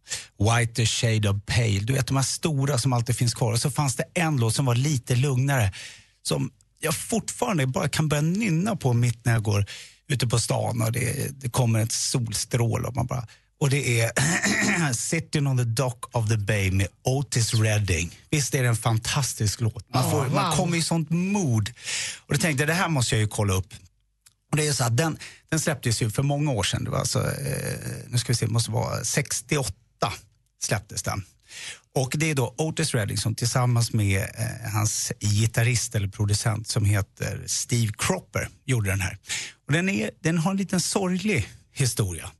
White 0.48 0.84
a 0.84 0.86
shade 0.86 1.30
of 1.30 1.38
pale. 1.46 1.80
Du 1.80 1.94
vet 1.94 2.08
de 2.08 2.18
här 2.18 2.24
stora 2.24 2.78
som 2.78 2.94
alltid 2.94 3.18
finns 3.18 3.34
kvar. 3.34 3.52
Och 3.52 3.60
så 3.60 3.72
fanns 3.72 3.96
det 3.96 4.06
en 4.14 4.38
låt 4.38 4.56
som 4.56 4.66
var 4.66 4.76
lite 4.76 5.16
lugnare 5.16 5.74
som 6.24 6.52
jag 6.80 6.96
fortfarande 6.96 7.68
bara 7.68 7.90
kan 7.90 8.08
börja 8.08 8.22
nynna 8.22 8.76
på 8.76 8.94
mitt 8.94 9.26
när 9.26 9.34
jag 9.34 9.44
går 9.44 9.66
ute 10.08 10.28
på 10.28 10.40
stan 10.40 10.82
och 10.82 10.92
det, 10.92 11.42
det 11.42 11.50
kommer 11.50 11.80
ett 11.80 11.92
solstrål 11.92 12.86
och 12.86 12.96
man 12.96 13.06
bara 13.06 13.28
och 13.64 13.70
det 13.70 14.02
är 14.02 14.12
Sitting 14.94 15.48
on 15.48 15.58
the 15.58 15.64
dock 15.64 16.16
of 16.16 16.30
the 16.30 16.38
bay 16.38 16.72
med 16.72 16.88
Otis 17.04 17.54
Redding. 17.54 18.20
Visst 18.30 18.56
är 18.56 18.64
det 18.64 18.70
en 18.70 18.76
fantastisk 18.76 19.62
låt? 19.62 19.94
Man, 19.94 20.12
får, 20.12 20.28
man 20.28 20.50
wow. 20.50 20.56
kommer 20.58 20.78
i 20.78 20.82
sånt 20.82 21.10
mood. 21.10 21.70
Och 22.20 22.34
då 22.34 22.40
tänkte 22.40 22.62
jag, 22.62 22.70
det 22.70 22.74
här 22.74 22.90
måste 22.90 23.16
jag 23.16 23.22
ju 23.22 23.28
kolla 23.28 23.54
upp. 23.54 23.74
Och 24.52 24.58
det 24.58 24.68
är 24.68 24.74
så 24.74 24.84
att 24.84 24.98
den, 24.98 25.18
den 25.50 25.60
släpptes 25.60 26.02
ju 26.02 26.10
för 26.10 26.24
många 26.24 26.52
år 26.52 26.64
sedan. 26.64 26.84
Det 26.84 26.90
var 26.90 27.00
alltså, 27.00 27.20
eh, 27.20 27.78
nu 28.08 28.18
ska 28.18 28.32
vi 28.32 28.36
se, 28.36 28.46
det 28.46 28.52
måste 28.52 28.72
vara 28.72 29.04
68 29.04 29.74
släpptes 30.64 31.04
den. 31.04 31.24
Och 31.96 32.14
det 32.18 32.32
är 32.32 32.36
då 32.36 32.56
Otis 32.58 32.94
Redding 32.94 33.18
som 33.18 33.36
tillsammans 33.36 33.94
med 33.94 34.22
eh, 34.22 34.72
hans 34.74 35.12
gitarrist 35.20 35.96
eller 35.96 36.08
producent 36.08 36.68
som 36.68 36.86
heter 36.86 37.44
Steve 37.46 37.92
Cropper 37.98 38.50
gjorde 38.66 38.90
den 38.90 39.02
här. 39.02 39.18
Och 39.68 39.74
den, 39.74 39.90
är, 39.90 40.12
den 40.20 40.38
har 40.38 40.52
en 40.52 40.58
liten 40.58 40.82
sorglig 40.82 41.50
historia. 41.72 42.32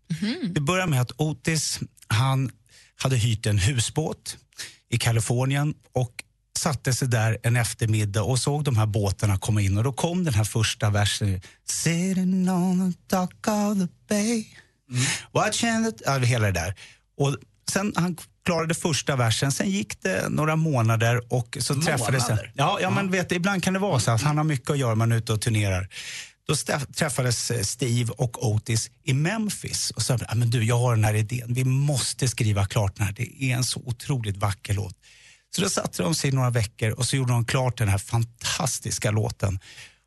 Det 0.50 0.62
börjar 0.62 0.88
med 0.88 1.02
att 1.02 1.12
Otis, 1.18 1.80
han 2.08 2.52
hade 2.96 3.18
hyrt 3.18 3.46
en 3.46 3.58
husbåt 3.58 4.38
i 4.90 4.98
Kalifornien 4.98 5.74
och 5.92 6.24
satte 6.60 6.94
sig 6.94 7.08
där 7.08 7.38
en 7.44 7.56
eftermiddag 7.56 8.24
och 8.24 8.40
såg 8.40 8.64
de 8.64 8.78
här 8.78 8.86
båtarna 8.86 9.38
komma 9.38 9.62
in 9.62 9.78
och 9.78 9.84
då 9.84 9.94
kom 9.94 10.24
den 10.24 10.34
här 10.34 10.44
första 10.44 10.90
versen. 10.90 11.42
Sitting 11.66 12.50
on 12.50 12.94
the 12.94 13.16
dock 13.16 13.48
of 13.48 13.78
the 13.78 13.88
bay 14.08 14.46
Watching 15.32 15.92
the... 15.92 16.04
Ja, 16.06 16.18
hela 16.18 16.46
det 16.46 16.52
där. 16.52 16.76
Och 17.18 17.38
sen 17.72 17.94
han 17.96 18.18
klarade 18.46 18.74
första 18.74 19.16
versen, 19.16 19.52
sen 19.52 19.70
gick 19.70 20.02
det 20.02 20.30
några 20.30 20.56
månader 20.56 21.34
och 21.34 21.58
så 21.60 21.76
träffades 21.76 22.30
han. 22.30 22.38
Ja, 22.54 22.80
ja, 22.82 22.90
men 22.90 23.12
vet 23.12 23.32
ibland 23.32 23.64
kan 23.64 23.74
det 23.74 23.80
vara 23.80 24.00
så 24.00 24.12
att 24.12 24.22
han 24.22 24.38
har 24.38 24.44
mycket 24.44 24.70
att 24.70 24.78
göra 24.78 24.96
man 24.96 25.12
är 25.12 25.16
ute 25.16 25.34
och 25.34 25.42
turnerar. 25.42 25.88
Då 26.48 26.56
träffades 26.96 27.52
eh, 27.52 27.62
Steve 27.62 28.14
och 28.18 28.48
Otis 28.48 28.92
i 29.04 29.14
Memphis 29.14 29.92
och 29.92 30.02
sa 30.02 30.18
ah, 30.28 30.36
men 30.36 30.50
du, 30.50 30.64
jag 30.64 30.80
har 30.80 30.96
den 30.96 31.04
här 31.04 31.14
idén. 31.14 31.54
Vi 31.54 31.64
måste 31.64 32.28
skriva 32.28 32.66
klart 32.66 32.96
den 32.96 33.06
här. 33.06 33.14
Det 33.14 33.44
är 33.44 33.56
en 33.56 33.64
så 33.64 33.82
otroligt 33.86 34.38
vacker 34.38 34.74
låt. 34.74 34.96
Så 35.56 35.62
då 35.62 35.70
satte 35.70 36.04
de 36.04 36.16
sig 36.16 36.32
några 36.32 36.50
veckor 36.50 36.92
och 36.92 37.06
så 37.06 37.16
gjorde 37.16 37.34
de 37.34 37.46
klart 37.46 37.78
den 37.78 37.88
här 37.88 37.98
fantastiska 37.98 39.12
låten. 39.12 39.60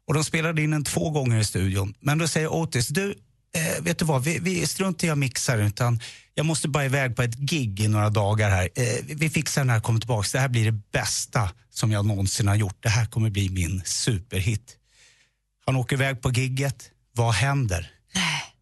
Och 0.07 0.15
de 0.15 0.25
spelade 0.25 0.63
in 0.63 0.71
den 0.71 0.85
två 0.85 1.11
gånger 1.11 1.39
i 1.39 1.45
studion. 1.45 1.95
Men 2.01 2.19
då 2.19 2.29
säger 2.29 2.53
Otis, 2.53 2.89
du, 2.89 3.15
eh, 3.57 3.83
vet 3.83 3.99
du 3.99 4.05
vad, 4.05 4.25
vi, 4.25 4.39
vi 4.39 4.67
struntar 4.67 5.09
i 5.09 5.11
att 5.11 5.19
mixa 5.19 5.55
utan 5.55 6.01
jag 6.39 6.47
måste 6.47 6.69
bara 6.69 6.85
iväg 6.85 7.17
på 7.17 7.23
ett 7.23 7.35
gig 7.39 7.81
i 7.81 7.89
några 7.89 8.11
dagar 8.11 8.51
här. 8.51 8.69
Eh, 8.75 8.85
vi- 9.17 9.31
fixar 9.31 9.61
den 9.61 9.71
här, 9.71 9.81
kommer 9.81 10.01
tillbaka. 10.01 10.29
Det 10.33 10.39
här 10.39 10.49
blir 10.49 10.65
det 10.65 10.81
bästa 10.93 11.51
som 11.71 11.93
jag 11.93 12.07
någonsin 12.07 12.49
har 12.49 12.55
gjort. 12.55 12.77
Det 12.83 12.89
här 12.89 13.07
kommer 13.07 13.31
bli 13.31 13.49
min 13.49 13.83
superhit. 13.85 14.77
Han 15.67 15.77
åker 15.77 15.97
iväg 15.97 16.21
på 16.23 16.31
gigget. 16.31 16.91
Vad 17.13 17.35
händer? 17.35 17.91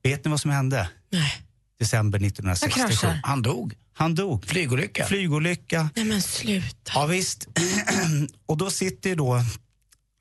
Vet 0.03 0.25
ni 0.25 0.31
vad 0.31 0.41
som 0.41 0.51
hände? 0.51 0.89
Nej. 1.13 1.33
December 1.79 2.19
Han 2.19 2.27
1967. 2.27 2.81
kraschar. 2.89 3.21
Han 3.23 3.43
dog. 3.43 3.75
Han 3.93 4.15
dog. 4.15 4.47
Flygolycka. 4.47 5.07
Flygolycka. 5.07 5.91
Nej 5.97 6.05
men 6.05 6.23
sluta. 6.23 6.93
Ja, 6.95 7.07
visst. 7.07 7.49
och 8.47 8.57
då 8.57 8.71
sitter 8.71 9.11
ju 9.11 9.17
då 9.17 9.41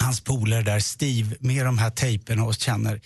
hans 0.03 0.21
polare 0.21 0.61
där, 0.61 0.79
Steve, 0.79 1.35
med 1.39 1.65
de 1.65 1.77
här 1.77 1.89
tejperna 1.89 2.43
och 2.43 2.55
känner. 2.55 3.01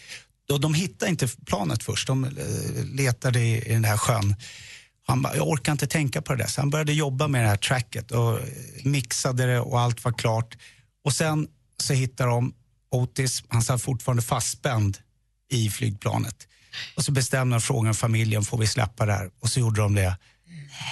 Då, 0.48 0.58
de 0.58 0.74
hittar 0.74 1.08
inte 1.08 1.28
planet 1.46 1.84
först, 1.84 2.08
de 2.08 2.24
eh, 2.24 2.32
letade 2.96 3.40
i, 3.40 3.70
i 3.70 3.74
den 3.74 3.86
här 3.86 3.98
sjön. 3.98 4.36
Han 5.08 5.22
bara, 5.22 5.36
jag 5.36 5.48
orkar 5.48 5.72
inte 5.72 5.88
tänka 5.88 6.22
på 6.22 6.36
det 6.36 6.44
där. 6.44 6.50
Så 6.50 6.62
han 6.62 6.70
började 6.70 6.94
jobba 6.94 7.28
med 7.28 7.44
det 7.44 7.48
här 7.50 7.58
tracket 7.58 8.12
och 8.12 8.40
eh, 8.40 8.46
mixade 8.84 9.46
det 9.46 9.60
och 9.60 9.80
allt 9.80 10.04
var 10.04 10.12
klart. 10.12 10.58
Och 11.04 11.14
sen 11.14 11.48
så 11.84 11.94
hittar 11.94 12.28
de 12.28 12.54
Otis, 12.92 13.44
han 13.48 13.62
satt 13.62 13.82
fortfarande 13.82 14.24
fastspänd 14.24 14.98
i 15.52 15.70
flygplanet. 15.70 16.48
Och 16.96 17.06
så 17.06 17.12
bestämde 17.12 17.56
de 17.56 17.62
frågan 17.62 17.94
familjen, 17.94 18.44
får 18.44 18.58
vi 18.58 18.68
släppa 18.68 19.06
det 19.06 19.14
här? 19.14 19.30
Och 19.40 19.50
så 19.50 19.60
gjorde 19.60 19.82
de 19.82 19.96
det. 19.96 20.18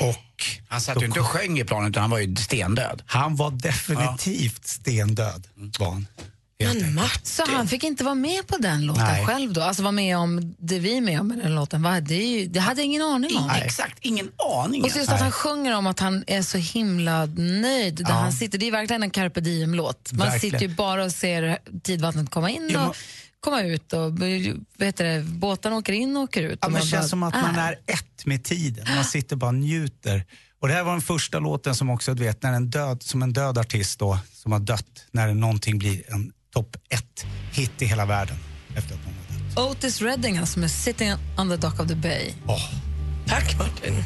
Och 0.02 0.46
Han 0.68 0.82
satt 0.82 1.02
ju 1.02 1.06
inte 1.06 1.20
och 1.20 1.28
sjöng 1.28 1.60
i 1.60 1.64
planet 1.64 1.90
utan 1.90 2.02
han 2.02 2.10
var 2.10 2.20
ju 2.20 2.36
stendöd. 2.36 3.04
han 3.06 3.36
var 3.36 3.52
definitivt 3.52 4.68
stendöd. 4.68 5.48
Var 5.80 6.04
Men. 6.60 7.00
Så 7.24 7.44
han 7.48 7.68
fick 7.68 7.84
inte 7.84 8.04
vara 8.04 8.16
med 8.16 8.48
på 8.48 8.58
den 8.58 8.86
låten 8.86 9.04
Nej. 9.04 9.26
själv 9.26 9.54
då? 9.54 9.62
Alltså 9.62 9.84
vara 9.84 9.92
med 9.92 10.18
om 10.18 10.56
det 10.60 10.80
vi 10.80 10.98
är 10.98 11.02
med 11.02 11.20
om 11.20 11.28
med 11.28 11.38
den 11.38 11.56
låten? 11.56 11.82
Va? 11.84 12.00
Det, 12.02 12.16
ju, 12.16 12.48
det 12.48 12.60
hade 12.60 12.82
jag 12.82 12.86
ingen 12.86 13.02
aning 13.02 13.38
om. 13.38 13.50
Exakt, 13.50 13.98
ingen 14.02 14.30
aning. 14.64 14.84
Och 14.84 14.92
så 14.92 14.98
just 15.00 15.12
att 15.12 15.20
han 15.22 15.32
sjunger 15.32 15.76
om 15.78 15.88
att 15.88 16.00
han 16.00 16.24
är 16.28 16.42
så 16.42 16.58
himla 16.58 17.26
nöjd. 17.36 17.96
Där 17.96 18.06
Ja. 18.10 18.14
han 18.16 18.32
sitter, 18.34 18.58
det 18.58 18.68
är 18.68 18.72
verkligen 18.72 19.04
en 19.04 19.10
carpe 19.10 19.42
diem-låt. 19.42 20.12
Man 20.12 20.28
Verkligen. 20.28 20.40
sitter 20.60 20.68
ju 20.70 20.76
bara 20.76 21.04
och 21.06 21.12
ser 21.12 21.58
tidvattnet 21.84 22.30
komma 22.30 22.50
in 22.50 22.66
men- 22.74 22.76
och 22.90 22.96
komma 23.40 23.62
ut. 23.62 23.94
Och, 23.94 24.12
heter 24.80 25.06
det, 25.06 25.24
båtarna 25.24 25.76
åker 25.76 25.94
in 25.94 26.18
och 26.18 26.24
åker 26.24 26.42
ut. 26.44 26.60
Ja, 26.62 26.70
men 26.70 26.82
det 26.82 26.88
känns 26.88 27.02
bara 27.04 27.10
som 27.10 27.24
att 27.24 27.34
man 27.42 27.56
är 27.56 27.72
ett 27.86 28.26
med 28.26 28.44
tiden. 28.44 28.86
Man 28.96 29.04
sitter 29.06 29.36
bara 29.36 29.48
och 29.48 29.56
njuter. 29.56 30.26
Och 30.60 30.68
det 30.68 30.74
här 30.74 30.84
var 30.84 30.92
den 30.92 31.02
första 31.02 31.40
låten 31.40 31.76
som 31.76 31.90
också, 31.90 32.14
du 32.14 32.24
vet, 32.24 32.44
när 32.44 32.54
en 32.54 32.70
död, 32.70 33.04
som 33.04 33.24
en 33.24 33.34
död 33.34 33.58
artist 33.58 34.00
då, 34.00 34.18
som 34.34 34.52
har 34.52 34.60
dött, 34.60 34.86
när 35.12 35.34
någonting 35.34 35.78
blir 35.78 36.14
en 36.14 36.32
topp 36.56 36.76
ett 36.90 37.26
hit 37.54 37.82
i 37.82 37.86
hela 37.86 38.06
världen. 38.06 38.36
Efter 38.78 38.96
att 38.96 39.02
dött. 39.04 39.70
Otis 39.72 40.02
Redding 40.02 40.38
alltså, 40.38 40.60
med 40.60 40.72
Sitting 40.72 41.14
on 41.38 41.50
the 41.50 41.56
dock 41.56 41.80
of 41.80 41.88
the 41.88 41.96
bay. 41.96 42.34
Åh. 42.48 42.70
Tack 43.28 43.60
Martin. 43.60 44.04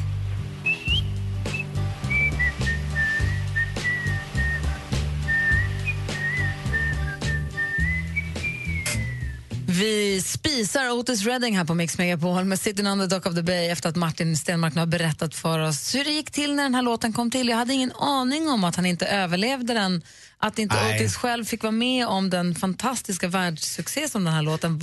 Vi 9.66 10.22
spisar 10.22 10.90
Otis 10.90 11.24
Redding 11.24 11.56
här 11.56 11.64
på 11.64 11.74
Mix 11.74 11.98
Megapol 11.98 12.44
med 12.44 12.60
Sitting 12.60 12.86
on 12.86 12.98
the 12.98 13.06
dock 13.06 13.26
of 13.26 13.34
the 13.34 13.42
bay 13.42 13.68
efter 13.68 13.88
att 13.88 13.96
Martin 13.96 14.36
Stenmark 14.36 14.74
nu 14.74 14.80
har 14.80 14.86
berättat 14.86 15.34
för 15.34 15.58
oss 15.58 15.94
hur 15.94 16.04
det 16.04 16.10
gick 16.10 16.30
till 16.30 16.54
när 16.54 16.62
den 16.62 16.74
här 16.74 16.82
låten 16.82 17.12
kom 17.12 17.30
till. 17.30 17.48
Jag 17.48 17.56
hade 17.56 17.74
ingen 17.74 17.92
aning 17.92 18.48
om 18.48 18.64
att 18.64 18.76
han 18.76 18.86
inte 18.86 19.06
överlevde 19.06 19.74
den, 19.74 20.02
att 20.40 20.58
inte 20.58 20.74
Nej. 20.74 20.96
Otis 20.96 21.16
själv 21.16 21.44
fick 21.44 21.62
vara 21.62 21.72
med 21.72 22.06
om 22.06 22.30
den 22.30 22.54
fantastiska 22.54 23.28
världssuccé 23.28 24.08
som 24.08 24.24
den 24.24 24.34
här 24.34 24.42
låten 24.42 24.82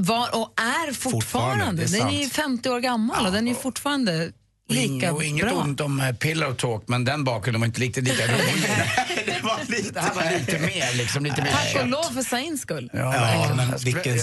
var 0.00 0.36
och 0.36 0.52
är 0.56 0.92
fortfarande. 0.92 1.20
Fortfarande, 1.20 1.84
det 1.84 1.96
är 1.96 1.98
den 1.98 2.08
är 2.08 2.18
ju 2.18 2.24
sant. 2.24 2.34
50 2.34 2.70
år 2.70 2.80
gammal 2.80 3.26
och 3.26 3.32
den 3.32 3.46
är 3.46 3.52
ju 3.52 3.58
fortfarande 3.58 4.32
lika 4.68 4.84
inget, 4.84 5.12
och 5.12 5.24
inget 5.24 5.46
bra. 5.46 5.60
ont 5.60 5.80
om 5.80 6.00
eh, 6.00 6.12
pillow 6.12 6.54
talk, 6.54 6.84
men 6.86 7.04
den 7.04 7.24
bakgrunden 7.24 7.60
var 7.60 7.66
inte 7.66 7.80
riktigt 7.80 8.04
lika 8.04 8.26
rolig. 8.26 8.36
det, 9.26 9.40
var 9.42 9.60
lite, 9.68 9.90
det 9.90 10.00
här 10.00 10.14
var 10.14 10.38
lite 10.38 10.58
mer 10.58 10.96
liksom, 10.96 11.24
lite 11.24 11.42
mer 11.42 11.50
Tack 11.50 11.82
och 11.82 11.88
lov 11.88 12.02
för 12.14 12.22
Sains 12.22 12.60
skull. 12.60 12.90
Ja, 12.92 12.98
Ja, 12.98 13.54
men 13.56 13.78
vilken, 13.78 14.18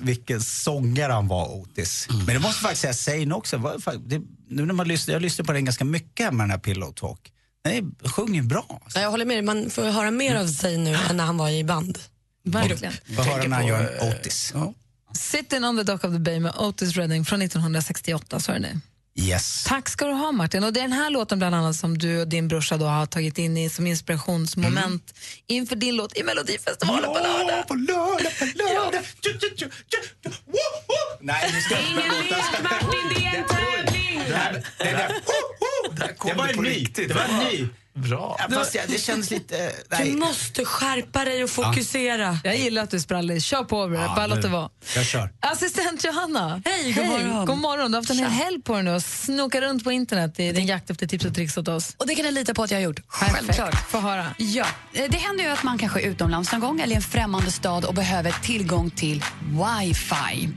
vilken 0.00 0.40
sångare 0.40 1.12
han 1.12 1.28
var, 1.28 1.54
Otis. 1.54 2.08
Men 2.10 2.26
det 2.26 2.38
måste 2.38 2.62
faktiskt 2.62 2.82
säga, 2.82 2.94
Zayn 2.94 3.32
också. 3.32 3.58
Det, 3.98 4.20
nu 4.48 4.66
när 4.66 4.74
man 4.74 4.88
lyssnar, 4.88 5.12
jag 5.12 5.22
lyssnar 5.22 5.44
på 5.44 5.52
den 5.52 5.64
ganska 5.64 5.84
mycket 5.84 6.34
med 6.34 6.44
den 6.44 6.50
här 6.50 6.58
Pillow 6.58 6.92
Talk. 6.92 7.32
Nej, 7.66 7.82
sjunger 8.04 8.42
bra. 8.42 8.80
Ja, 8.94 9.00
jag 9.00 9.10
håller 9.10 9.24
med 9.24 9.36
dig. 9.36 9.42
Man 9.42 9.70
får 9.70 9.82
höra 9.84 10.10
mer 10.10 10.36
av 10.36 10.46
sig 10.46 10.78
nu 10.78 10.94
än 11.10 11.16
när 11.16 11.24
han 11.24 11.36
var 11.38 11.48
i 11.48 11.64
band. 11.64 11.98
Verkligen. 12.44 12.92
Får 13.16 13.22
höra 13.22 13.42
när 13.42 13.56
han 13.56 13.66
gör 13.66 13.80
en 14.00 14.08
eh, 14.08 14.14
Otis. 14.14 14.54
Sitting 15.14 15.64
on 15.64 15.76
the 15.76 15.82
dock 15.82 16.04
of 16.04 16.12
the 16.12 16.18
bay 16.18 16.40
med 16.40 16.52
Otis 16.56 16.96
Redding 16.96 17.24
från 17.24 17.42
1968. 17.42 18.40
Så 18.40 18.52
är 18.52 18.58
det. 18.58 18.80
Yes. 19.18 19.64
Tack 19.64 19.88
ska 19.88 20.06
du 20.06 20.12
ha 20.12 20.32
Martin. 20.32 20.64
Och 20.64 20.72
det 20.72 20.80
är 20.80 20.82
den 20.82 20.92
här 20.92 21.10
låten 21.10 21.38
bland 21.38 21.54
annat 21.54 21.76
som 21.76 21.98
du 21.98 22.20
och 22.20 22.28
din 22.28 22.48
brorsa 22.48 22.76
då 22.76 22.86
har 22.86 23.06
tagit 23.06 23.38
in 23.38 23.56
i 23.56 23.70
som 23.70 23.86
inspirationsmoment 23.86 25.14
inför 25.46 25.76
din 25.76 25.96
låt 25.96 26.16
i 26.16 26.22
Melodifestivalen 26.22 27.04
på 27.04 27.18
lördag. 27.18 27.68
på 27.68 27.74
lördag, 27.92 28.38
på 28.38 28.44
lördag. 28.44 29.02
Nej, 31.20 31.50
nu 31.54 31.60
ska 31.60 31.78
inte 31.78 31.94
låta. 31.94 32.62
Martin, 32.62 33.08
det 33.14 33.26
är 33.26 33.38
en 33.38 33.44
tävling! 33.48 33.95
Det 34.28 34.34
här- 34.36 34.52
det 34.78 34.84
där-. 34.84 36.26
Det 36.26 36.34
var 36.34 36.48
en 36.48 36.62
ny. 36.62 36.86
Det 36.94 37.14
var 37.14 37.22
en 37.22 37.38
ny. 37.38 37.68
Bra. 37.96 38.36
Ja, 38.38 38.54
Fast 38.58 38.74
jag- 38.74 38.84
det 38.88 38.98
känns 38.98 39.30
lite... 39.30 39.56
Du 39.90 39.96
Nej. 40.04 40.12
måste 40.12 40.64
skärpa 40.64 41.24
dig 41.24 41.44
och 41.44 41.50
fokusera. 41.50 42.38
Jag 42.44 42.56
gillar 42.56 42.82
att 42.82 42.90
du 42.90 42.96
är 42.96 43.00
sprallig. 43.00 43.42
Kör 43.42 43.64
på, 43.64 43.94
ja, 43.94 44.12
bara 44.16 44.26
låt 44.26 44.42
det 44.42 44.48
vara. 44.48 44.68
Jag 44.96 45.06
kör. 45.06 45.30
Assistent 45.40 46.04
Johanna. 46.04 46.62
Hej, 46.64 46.92
god 46.92 47.06
morgon. 47.06 47.46
God 47.46 47.58
morgon. 47.58 47.90
Du 47.90 47.96
har 47.96 48.02
haft 48.02 48.10
en 48.10 48.18
hel 48.18 48.30
helg 48.30 48.62
på 48.62 48.74
dig 48.74 48.82
nu 48.82 48.94
och 48.94 49.02
snoka 49.02 49.60
runt 49.60 49.84
på 49.84 49.92
internet 49.92 50.40
i 50.40 50.52
din 50.52 50.66
jakt 50.66 50.90
efter 50.90 51.06
tips 51.06 51.24
och 51.24 51.34
tricks 51.34 51.56
åt 51.56 51.68
oss. 51.68 51.94
Och 51.98 52.06
det 52.06 52.14
kan 52.14 52.24
ni 52.24 52.32
lita 52.32 52.54
på 52.54 52.62
att 52.62 52.70
jag 52.70 52.78
har 52.78 52.82
gjort. 52.84 52.96
Perfekt. 53.20 53.34
Självklart. 53.36 53.90
Få 53.90 53.98
höra. 53.98 54.26
Ja, 54.38 54.66
eh, 54.92 55.10
det 55.10 55.18
händer 55.18 55.44
ju 55.44 55.50
att 55.50 55.62
man 55.62 55.78
kanske 55.78 56.00
är 56.00 56.06
utomlands 56.06 56.52
någon 56.52 56.60
gång 56.60 56.80
eller 56.80 56.92
i 56.92 56.96
en 56.96 57.02
främmande 57.02 57.50
stad 57.50 57.84
och 57.84 57.94
behöver 57.94 58.32
tillgång 58.42 58.90
till 58.90 59.24
wifi. 59.50 60.48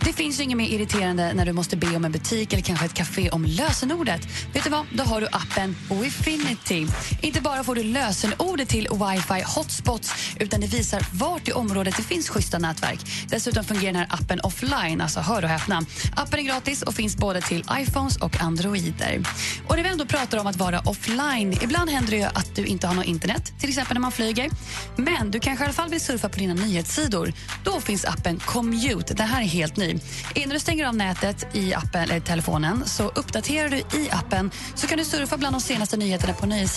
Det 0.00 0.12
finns 0.12 0.38
ju 0.40 0.44
inget 0.44 0.56
mer 0.58 0.68
irriterande 0.68 1.32
när 1.34 1.46
du 1.46 1.52
måste 1.52 1.76
be 1.76 1.96
om 1.96 2.04
en 2.04 2.12
butik 2.12 2.52
eller 2.52 2.62
kanske 2.62 2.86
ett 2.86 2.94
café 2.94 3.30
om 3.30 3.44
lösenordet. 3.44 4.20
Vet 4.54 4.64
du 4.64 4.70
vad? 4.70 4.86
Då 4.92 5.04
har 5.04 5.20
du 5.20 5.26
appen 5.32 5.76
Wifinity. 5.90 6.81
Inte 7.20 7.40
bara 7.40 7.64
får 7.64 7.74
du 7.74 7.82
lösenordet 7.82 8.68
till 8.68 8.88
wifi 8.92 9.42
hotspots 9.46 10.12
utan 10.40 10.60
det 10.60 10.66
visar 10.66 11.06
vart 11.12 11.48
i 11.48 11.52
området 11.52 11.96
det 11.96 12.02
finns 12.02 12.28
schyssta 12.28 12.58
nätverk. 12.58 13.00
Dessutom 13.28 13.64
fungerar 13.64 13.92
den 13.92 13.96
här 13.96 14.08
appen 14.10 14.40
offline, 14.40 15.00
alltså 15.00 15.20
hör 15.20 15.42
och 15.42 15.48
häpna. 15.48 15.84
Appen 16.16 16.38
är 16.38 16.42
gratis 16.42 16.82
och 16.82 16.94
finns 16.94 17.16
både 17.16 17.40
till 17.40 17.64
iPhones 17.72 18.16
och 18.16 18.40
Androider. 18.40 19.22
Och 19.68 19.76
när 19.76 19.82
vi 19.82 19.88
ändå 19.88 20.04
pratar 20.06 20.38
om 20.38 20.46
att 20.46 20.56
vara 20.56 20.80
offline, 20.80 21.58
ibland 21.62 21.90
händer 21.90 22.10
det 22.10 22.16
ju 22.16 22.24
att 22.24 22.56
du 22.56 22.64
inte 22.64 22.86
har 22.86 22.94
något 22.94 23.04
internet, 23.04 23.52
till 23.60 23.68
exempel 23.68 23.94
när 23.94 24.00
man 24.00 24.12
flyger. 24.12 24.50
Men 24.96 25.30
du 25.30 25.40
kanske 25.40 25.64
i 25.64 25.66
alla 25.66 25.74
fall 25.74 25.90
vill 25.90 26.00
surfa 26.00 26.28
på 26.28 26.38
dina 26.38 26.54
nyhetssidor. 26.54 27.32
Då 27.64 27.80
finns 27.80 28.04
appen 28.04 28.38
Commute. 28.38 29.14
Den 29.14 29.26
här 29.26 29.42
är 29.42 29.46
helt 29.46 29.76
ny. 29.76 29.98
Innan 30.34 30.48
du 30.48 30.58
stänger 30.60 30.86
av 30.86 30.96
nätet 30.96 31.56
i 31.56 31.74
appen 31.74 32.02
eller 32.02 32.20
telefonen 32.20 32.82
så 32.86 33.02
uppdaterar 33.08 33.68
du 33.68 33.76
i 33.76 34.10
appen 34.10 34.50
så 34.74 34.86
kan 34.86 34.98
du 34.98 35.04
surfa 35.04 35.36
bland 35.36 35.54
de 35.54 35.60
senaste 35.60 35.96
nyheterna 35.96 36.32
på 36.32 36.46
nyhetssidorna 36.46 36.71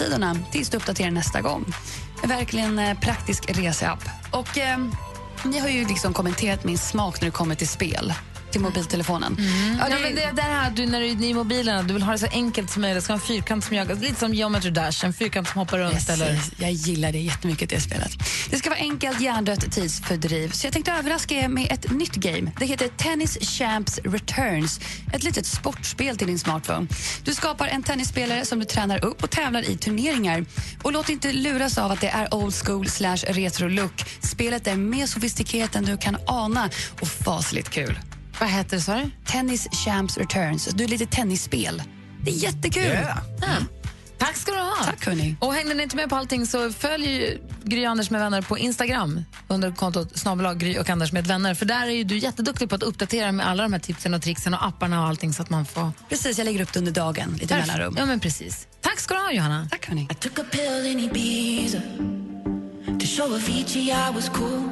tills 0.51 0.69
du 0.69 0.77
uppdaterar 0.77 1.11
nästa 1.11 1.41
gång. 1.41 1.65
Verkligen 2.23 2.79
eh, 2.79 2.99
praktisk 2.99 3.57
reseapp. 3.57 3.99
Och 4.31 4.57
eh, 4.57 4.77
ni 5.43 5.59
har 5.59 5.69
ju 5.69 5.85
liksom 5.87 6.13
kommenterat 6.13 6.63
min 6.63 6.77
smak 6.77 7.21
när 7.21 7.25
det 7.25 7.31
kommer 7.31 7.55
till 7.55 7.67
spel 7.67 8.13
till 8.55 8.61
mobiltelefonen. 8.61 9.35
Ja, 9.39 9.85
Ja, 9.89 9.95
det- 9.95 10.01
men 10.01 10.15
det, 10.15 10.31
det 10.35 10.41
här 10.41 10.71
du, 10.71 10.85
när 10.85 10.99
du 10.99 11.07
är 11.07 11.23
i 11.23 11.33
mobilen, 11.33 11.87
du 11.87 11.93
vill 11.93 12.03
ha 12.03 12.11
det 12.11 12.17
så 12.19 12.27
enkelt 12.31 12.71
som 12.71 12.81
möjligt. 12.81 12.97
Det 12.97 13.01
ska 13.03 13.13
vara 13.13 13.21
en 13.21 13.27
fyrkant 13.27 13.65
som 13.65 13.75
jagar, 13.75 13.95
lite 13.95 14.19
som 14.19 14.33
Geometry 14.33 14.69
Dash, 14.69 15.05
en 15.05 15.13
fyrkant 15.13 15.47
som 15.47 15.59
hoppar 15.59 15.77
runt. 15.79 15.93
Yes, 15.93 16.09
Eller? 16.09 16.39
Jag 16.57 16.71
gillar 16.71 17.11
det 17.11 17.19
jättemycket, 17.19 17.69
det 17.69 17.81
spelet. 17.81 18.11
Det 18.49 18.57
ska 18.57 18.69
vara 18.69 18.79
enkelt, 18.79 19.21
hjärndött 19.21 19.71
tidsfördriv. 19.71 20.51
Så 20.51 20.65
jag 20.67 20.73
tänkte 20.73 20.91
överraska 20.91 21.35
er 21.35 21.47
med 21.47 21.71
ett 21.71 21.91
nytt 21.91 22.15
game. 22.15 22.51
Det 22.59 22.65
heter 22.65 22.87
Tennis 22.87 23.37
Champs 23.41 23.99
Returns. 24.03 24.79
Ett 25.13 25.23
litet 25.23 25.45
sportspel 25.45 26.17
till 26.17 26.27
din 26.27 26.39
smartphone. 26.39 26.87
Du 27.23 27.33
skapar 27.33 27.67
en 27.67 27.83
tennisspelare 27.83 28.45
som 28.45 28.59
du 28.59 28.65
tränar 28.65 29.05
upp 29.05 29.23
och 29.23 29.29
tävlar 29.29 29.69
i 29.69 29.77
turneringar. 29.77 30.45
Och 30.83 30.91
låt 30.93 31.09
inte 31.09 31.33
luras 31.33 31.77
av 31.77 31.91
att 31.91 32.01
det 32.01 32.09
är 32.09 32.33
old 32.33 32.55
school 32.55 32.89
slash 32.89 33.17
retro 33.27 33.67
look. 33.67 34.03
Spelet 34.21 34.67
är 34.67 34.75
mer 34.75 35.05
sofistikerat 35.07 35.75
än 35.75 35.85
du 35.85 35.97
kan 35.97 36.17
ana 36.27 36.69
och 37.01 37.07
fasligt 37.07 37.69
kul. 37.69 37.99
Vad 38.39 38.49
heter 38.49 38.77
det, 38.77 38.81
sa 38.83 38.95
du? 38.95 39.11
Tennis 39.25 39.67
Champs 39.71 40.17
Returns. 40.17 40.65
Du 40.65 40.83
är 40.83 40.87
lite 40.87 41.05
tennisspel. 41.05 41.83
Det 42.21 42.31
är 42.31 42.35
jättekul. 42.35 42.83
Yeah. 42.83 43.17
Ja. 43.41 43.47
Tack 44.17 44.35
ska 44.35 44.51
du 44.51 44.57
ha. 44.57 44.75
Tack, 44.83 45.05
hörni. 45.05 45.35
Och 45.39 45.53
hängde 45.53 45.73
ni 45.73 45.83
inte 45.83 45.95
med 45.95 46.09
på 46.09 46.15
allting 46.15 46.45
så 46.45 46.71
följ 46.71 47.37
Gry 47.63 47.85
Anders 47.85 48.09
med 48.09 48.21
vänner 48.21 48.41
på 48.41 48.57
Instagram 48.57 49.23
under 49.47 49.71
kontot 49.71 50.17
snabel 50.17 50.55
Gry 50.55 50.77
och 50.77 50.89
Anders 50.89 51.11
med 51.11 51.27
vänner. 51.27 51.53
För 51.53 51.65
där 51.65 51.87
är 51.87 51.91
ju 51.91 52.03
du 52.03 52.17
jätteduktig 52.17 52.69
på 52.69 52.75
att 52.75 52.83
uppdatera 52.83 53.31
med 53.31 53.47
alla 53.47 53.63
de 53.63 53.73
här 53.73 53.79
tipsen 53.79 54.13
och 54.13 54.21
tricksen 54.21 54.53
och 54.53 54.65
apparna 54.65 55.01
och 55.01 55.07
allting 55.07 55.33
så 55.33 55.41
att 55.41 55.49
man 55.49 55.65
får... 55.65 55.91
Precis, 56.09 56.37
jag 56.37 56.45
lägger 56.45 56.61
upp 56.61 56.73
det 56.73 56.79
under 56.79 56.91
dagen, 56.91 57.37
lite 57.41 57.57
mellanrum. 57.57 57.95
Ja, 57.97 58.05
men 58.05 58.19
precis. 58.19 58.67
Tack 58.81 58.99
ska 58.99 59.13
du 59.13 59.19
ha, 59.19 59.31
Johanna. 59.31 59.67
Tack, 59.71 59.87
hörni. 59.87 60.07
Took 60.19 60.39
a 60.39 60.43
pill 60.51 60.85
in 60.85 60.99
Ibiza 60.99 61.81
to 62.99 63.05
show 63.05 63.33
Avicii 63.33 63.91
I 63.91 64.11
was 64.15 64.29
cool. 64.29 64.69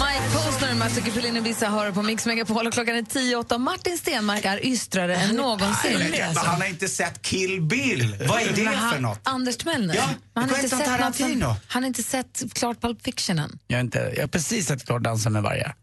Mike 0.00 0.34
Posner 0.34 0.74
med 0.74 0.94
Tycker 0.94 1.12
Pellini 1.12 1.40
Vissa 1.40 1.68
hör 1.68 1.92
på 1.92 2.02
Mix 2.02 2.26
Megapol 2.26 2.66
och 2.66 2.72
klockan 2.72 2.96
är 2.96 3.02
10.08. 3.02 3.58
Martin 3.58 3.98
Stenmark 3.98 4.44
är 4.44 4.64
ystrare 4.66 5.16
än 5.16 5.36
någonsin. 5.36 5.98
Men 5.98 6.36
Han 6.36 6.60
har 6.60 6.68
inte 6.68 6.88
sett 6.88 7.22
Kill 7.22 7.60
Bill. 7.60 8.16
Vad 8.28 8.42
är 8.42 8.52
det 8.52 8.78
för 8.92 9.00
något? 9.00 9.20
Anders 9.22 9.56
Timell 9.56 9.92
Ja, 9.96 10.08
han, 10.34 10.48
har 10.50 10.56
inte 10.56 10.68
sett 10.68 10.84
Tarantino. 10.84 11.56
han 11.66 11.82
har 11.82 11.88
inte 11.88 12.02
sett 12.02 12.42
klart 12.52 12.80
Pulp 12.80 13.02
Fiction 13.04 13.38
än. 13.38 13.58
Jag, 13.66 13.76
har 13.76 13.80
inte, 13.80 14.12
jag 14.16 14.22
har 14.22 14.28
precis 14.28 14.66
sett 14.66 14.86
klart 14.86 15.02
Dansa 15.02 15.30
med 15.30 15.42
vargar. 15.42 15.74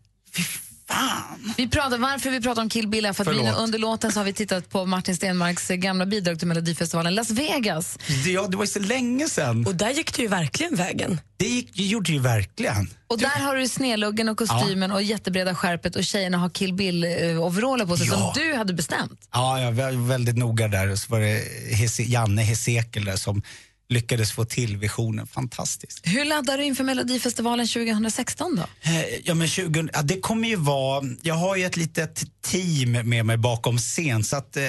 Vi 1.58 1.69
pratar, 1.69 1.97
varför 1.97 2.30
vi 2.30 2.41
pratar 2.41 2.62
om 2.62 2.69
Kill 2.69 2.88
Bill 2.88 3.06
är 3.06 3.13
för 3.13 3.30
att 3.30 3.38
vi 3.38 3.43
nu 3.43 3.52
under 3.52 3.80
låten 3.80 4.12
så 4.12 4.19
har 4.19 4.26
vi 4.26 4.34
tittat 4.34 4.69
på 4.69 4.86
Martin 4.86 5.15
Stenmarks 5.15 5.67
gamla 5.67 6.06
bidrag 6.06 6.39
till 6.39 6.47
Melodifestivalen 6.47 7.15
Las 7.15 7.30
Vegas. 7.30 7.97
Det, 8.26 8.32
ja, 8.32 8.47
det 8.47 8.58
var 8.58 8.63
ju 8.63 8.67
så 8.67 8.80
länge 8.80 9.30
sedan. 9.30 9.65
Och 9.67 9.76
där 9.76 9.89
gick 9.89 10.13
det 10.15 10.21
ju 10.21 10.28
verkligen 10.28 10.76
vägen. 10.76 11.21
Det, 11.38 11.45
gick, 11.47 11.76
det 11.76 11.84
gjorde 11.84 12.10
det 12.12 12.13
ju 12.13 12.19
verkligen. 12.19 12.89
Och 13.08 13.19
där 13.19 13.39
har 13.39 13.56
du 13.56 13.67
snedluggen 13.67 14.30
och 14.30 14.38
kostymen 14.38 14.91
och 14.91 15.04
jättebreda 15.04 15.56
skärpet 15.56 15.95
och 15.95 16.04
tjejerna 16.04 16.38
har 16.38 16.50
Kill 16.50 16.73
Bill-overaller 16.73 17.86
på 17.86 17.97
sig 17.97 18.08
Ja. 18.08 18.13
som 18.13 18.43
du 18.43 18.56
hade 18.56 18.73
bestämt. 18.73 19.28
Ja, 19.34 19.62
jag 19.62 19.71
var 19.71 20.08
väldigt 20.08 20.38
noga 20.38 20.67
där. 20.67 20.95
Så 20.95 21.12
var 21.12 21.19
det 21.19 21.43
Hese, 21.76 22.04
Janne 22.04 22.41
Hesekel 22.41 23.06
där 23.06 23.15
som 23.15 23.41
lyckades 23.89 24.32
få 24.32 24.45
till 24.45 24.78
visionen. 24.78 25.28
Fantastiskt. 25.28 26.00
Hur 26.04 26.26
laddar 26.26 26.58
du 26.58 26.63
inför 26.63 26.84
Melodifestivalen 26.84 27.67
2016 27.67 28.56
då? 28.56 28.89
Eh, 28.91 29.06
Ja, 29.23 29.34
men 29.34 29.47
20, 29.47 29.89
ja, 29.93 30.02
det 30.02 30.19
kommer 30.19 30.47
ju 30.47 30.56
vara... 30.56 31.04
Jag 31.21 31.36
har 31.36 31.56
ju 31.56 31.65
ett 31.65 31.78
litet 31.78 32.23
team 32.41 32.91
med 32.91 33.26
mig 33.26 33.38
bakom 33.38 33.78
scen 33.78 34.23
så 34.23 34.36
att 34.36 34.58
eh, 34.58 34.63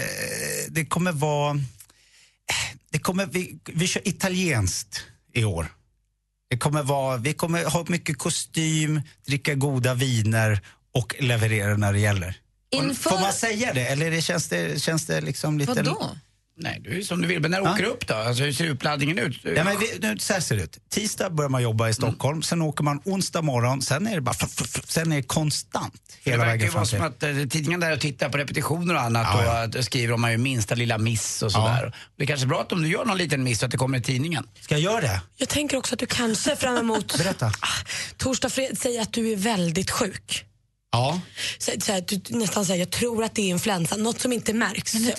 det 0.69 0.87
kommer 0.87 1.13
vara... 1.13 1.51
eh, 1.55 2.77
Det 2.91 2.99
kommer, 2.99 3.27
vi, 3.27 3.59
vi 3.67 3.87
kör 3.87 4.09
italienskt 4.09 5.01
i 5.35 5.45
år. 5.45 5.67
Det 6.51 6.57
kommer 6.59 6.83
vara, 6.83 7.17
vi 7.17 7.33
kommer 7.35 7.65
ha 7.65 7.85
mycket 7.89 8.19
kostym, 8.19 9.01
dricka 9.27 9.55
goda 9.55 9.95
viner 9.95 10.61
och 10.95 11.15
leverera 11.21 11.77
när 11.77 11.93
det 11.93 11.99
gäller. 12.01 12.37
Inför- 12.71 13.11
Får 13.11 13.21
man 13.21 13.33
säga 13.33 13.73
det 13.75 13.87
eller 13.87 14.11
det 14.11 14.23
känns, 14.23 14.49
det, 14.49 14.83
känns 14.83 15.07
det 15.07 15.21
liksom 15.21 15.59
lite... 15.59 15.73
Vadå? 15.73 16.17
Nej, 16.61 16.81
du 16.85 16.99
är 16.99 17.03
som 17.03 17.23
du 17.23 17.29
vill. 17.29 17.41
Men 17.41 17.51
när 17.51 17.59
Ja. 17.59 17.73
åker 17.73 17.83
du 17.83 17.89
upp 17.89 18.07
då? 18.07 18.15
Alltså, 18.15 18.45
hur 18.45 18.53
ser 18.53 18.69
uppladdningen 18.71 19.19
ut? 19.19 19.41
Ja, 19.57 19.65
men 19.65 19.79
vi, 19.79 19.99
nu, 20.09 20.19
så 20.19 20.33
här 20.33 20.41
ser 20.41 20.57
det 20.57 20.63
ut. 20.63 20.79
Tisdag 20.91 21.31
börjar 21.31 21.49
man 21.49 21.63
jobba 21.63 21.89
i 21.89 21.95
Stockholm, 21.95 22.43
sen 22.43 22.63
åker 22.63 22.85
man 22.85 23.01
onsdag 23.05 23.43
morgon, 23.43 23.83
sen 23.83 24.07
är 24.07 24.15
det 24.15 24.21
bara 24.21 24.35
fluff, 24.35 24.53
fluff, 24.55 24.85
sen 24.91 25.13
är 25.13 25.17
det 25.17 25.23
konstant 25.23 25.95
det 26.25 26.31
hela 26.31 26.45
verkar 26.45 26.53
ju 26.55 26.59
vägen 26.59 26.75
vara 26.75 26.85
fram 26.87 27.01
som 27.13 27.13
till. 27.19 27.29
att 27.31 27.37
eh, 27.43 27.49
tidningen 27.49 27.81
där 27.81 27.93
och 27.93 28.01
tittar 28.01 28.29
på 28.29 28.39
repetitioner 28.39 28.95
och 28.95 29.01
annat 29.01 29.27
Ja, 29.33 29.39
och 29.39 29.45
ja. 29.45 29.63
att 29.63 29.73
det 29.73 29.83
skriver 29.83 30.15
om 30.15 30.21
man 30.21 30.31
gör 30.31 30.39
minsta 30.39 30.75
lilla 30.75 30.99
miss 30.99 31.43
och 31.43 31.53
sådär. 31.53 31.93
Det 32.17 32.23
är 32.23 32.27
kanske 32.27 32.47
är 32.47 32.49
bra 32.49 32.61
att 32.61 32.73
om 32.73 32.83
du 32.83 32.89
gör 32.89 33.05
någon 33.05 33.19
liten 33.19 33.43
miss 33.43 33.59
så 33.59 33.65
att 33.65 33.71
det 33.73 33.79
kommer 33.79 33.99
i 33.99 34.03
tidningen. 34.03 34.47
Ska 34.61 34.75
jag 34.75 34.83
göra 34.83 35.01
det? 35.01 35.21
Jag 35.37 35.49
tänker 35.49 35.77
också 35.77 35.95
att 35.95 35.99
du 35.99 36.07
kanske 36.07 36.57
fram 36.57 36.77
emot 36.77 37.19
Berätta. 37.19 37.47
ah, 37.47 37.69
torsdag, 38.17 38.51
fredag, 38.51 38.77
säger 38.77 39.03
att 39.03 39.13
du 39.13 39.33
är 39.33 39.37
väldigt 39.37 39.91
sjuk. 39.91 40.45
Ja. 40.93 41.21
Så, 41.59 41.73
så 41.81 41.93
här, 41.93 42.05
du 42.09 42.39
nästan 42.39 42.67
säger 42.67 42.81
jag 42.81 42.91
tror 42.91 43.25
att 43.25 43.35
det 43.35 43.43
är 43.43 43.49
influensa, 43.49 43.97
något 43.97 44.21
som 44.21 44.33
inte 44.33 44.53
märks. 44.53 44.95
Men, 44.95 45.13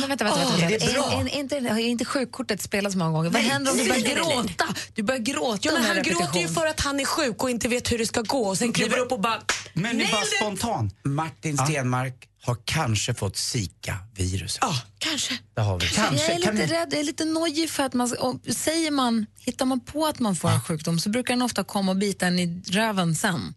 men 0.00 0.08
vänta, 0.08 0.24
vänta, 0.24 0.40
är 0.64 1.36
inte, 1.38 1.56
är 1.56 1.78
inte 1.78 2.04
sjukkortet 2.04 2.62
spelat 2.62 2.92
så 2.92 2.98
många 2.98 3.10
gånger? 3.10 3.30
Vad 3.30 3.42
Nej, 3.42 3.50
händer 3.50 3.72
om 3.72 3.78
du 3.78 3.88
börjar 3.88 4.14
gråta? 4.16 4.64
Du 4.94 5.02
börjar 5.02 5.20
gråta 5.20 5.58
Ja, 5.62 5.72
men 5.72 5.82
han 5.84 5.96
repetition. 5.96 6.22
gråter 6.26 6.40
ju 6.40 6.48
för 6.48 6.66
att 6.66 6.80
han 6.80 7.00
är 7.00 7.04
sjuk 7.04 7.42
och 7.42 7.50
inte 7.50 7.68
vet 7.68 7.92
hur 7.92 7.98
det 7.98 8.06
ska 8.06 8.20
gå 8.20 8.46
och 8.48 8.58
sen 8.58 8.72
kliver 8.72 8.98
upp 8.98 9.12
och 9.12 9.20
bara 9.20 9.40
Men 9.74 9.98
det 9.98 10.04
är 10.04 10.12
bara 10.12 10.24
spontan. 10.40 10.90
Martin 11.04 11.58
Stenmark 11.58 12.28
har 12.44 12.56
kanske 12.64 13.14
fått 13.14 13.36
Zika-viruset. 13.36 14.58
Ja, 14.60 14.76
kanske. 14.98 15.38
Det 15.54 15.60
har 15.60 15.78
vi. 15.80 15.86
jag 15.86 16.04
är 16.04 16.10
Kanske. 16.10 16.34
lite 16.38 16.46
Kan 16.46 16.56
rädd, 16.56 16.88
jag 16.92 17.00
är 17.00 17.04
lite 17.04 17.24
nojig 17.24 17.70
för 17.70 17.82
att 17.82 17.94
man, 17.94 18.08
säger 18.56 18.90
man, 18.90 19.26
hittar 19.38 19.66
man 19.66 19.80
på 19.80 20.06
att 20.06 20.18
man 20.20 20.36
får 20.36 20.50
en 20.50 20.60
sjukdom 20.60 20.98
så 21.00 21.08
brukar 21.10 21.34
den 21.34 21.42
ofta 21.42 21.64
komma 21.64 21.92
och 21.92 21.98
bita 21.98 22.26
en 22.26 22.38
i 22.38 22.62
röven 22.70 23.14
sen. 23.14 23.54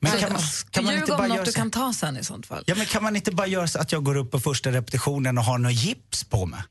Men 0.00 0.12
Så 0.12 0.18
kan 0.18 0.32
man, 0.32 0.42
kan 0.70 0.84
man 0.84 0.94
inte 0.94 1.12
om 1.12 1.18
bara 1.18 1.26
något 1.28 1.36
göra 1.36 1.44
du 1.44 1.52
kan 1.52 1.70
ta 1.70 1.92
sen 1.92 2.16
i 2.16 2.24
sånt 2.24 2.46
fall. 2.46 2.64
Ja, 2.66 2.74
men 2.74 2.86
kan 2.86 3.02
man 3.02 3.16
inte 3.16 3.32
bara 3.32 3.46
göra 3.46 3.68
så 3.68 3.78
att 3.78 3.92
jag 3.92 4.04
går 4.04 4.16
upp 4.16 4.30
på 4.30 4.40
första 4.40 4.72
repetitionen 4.72 5.38
och 5.38 5.44
har 5.44 5.58
något 5.58 5.72
gips 5.72 6.24
på 6.24 6.46
mig? 6.46 6.62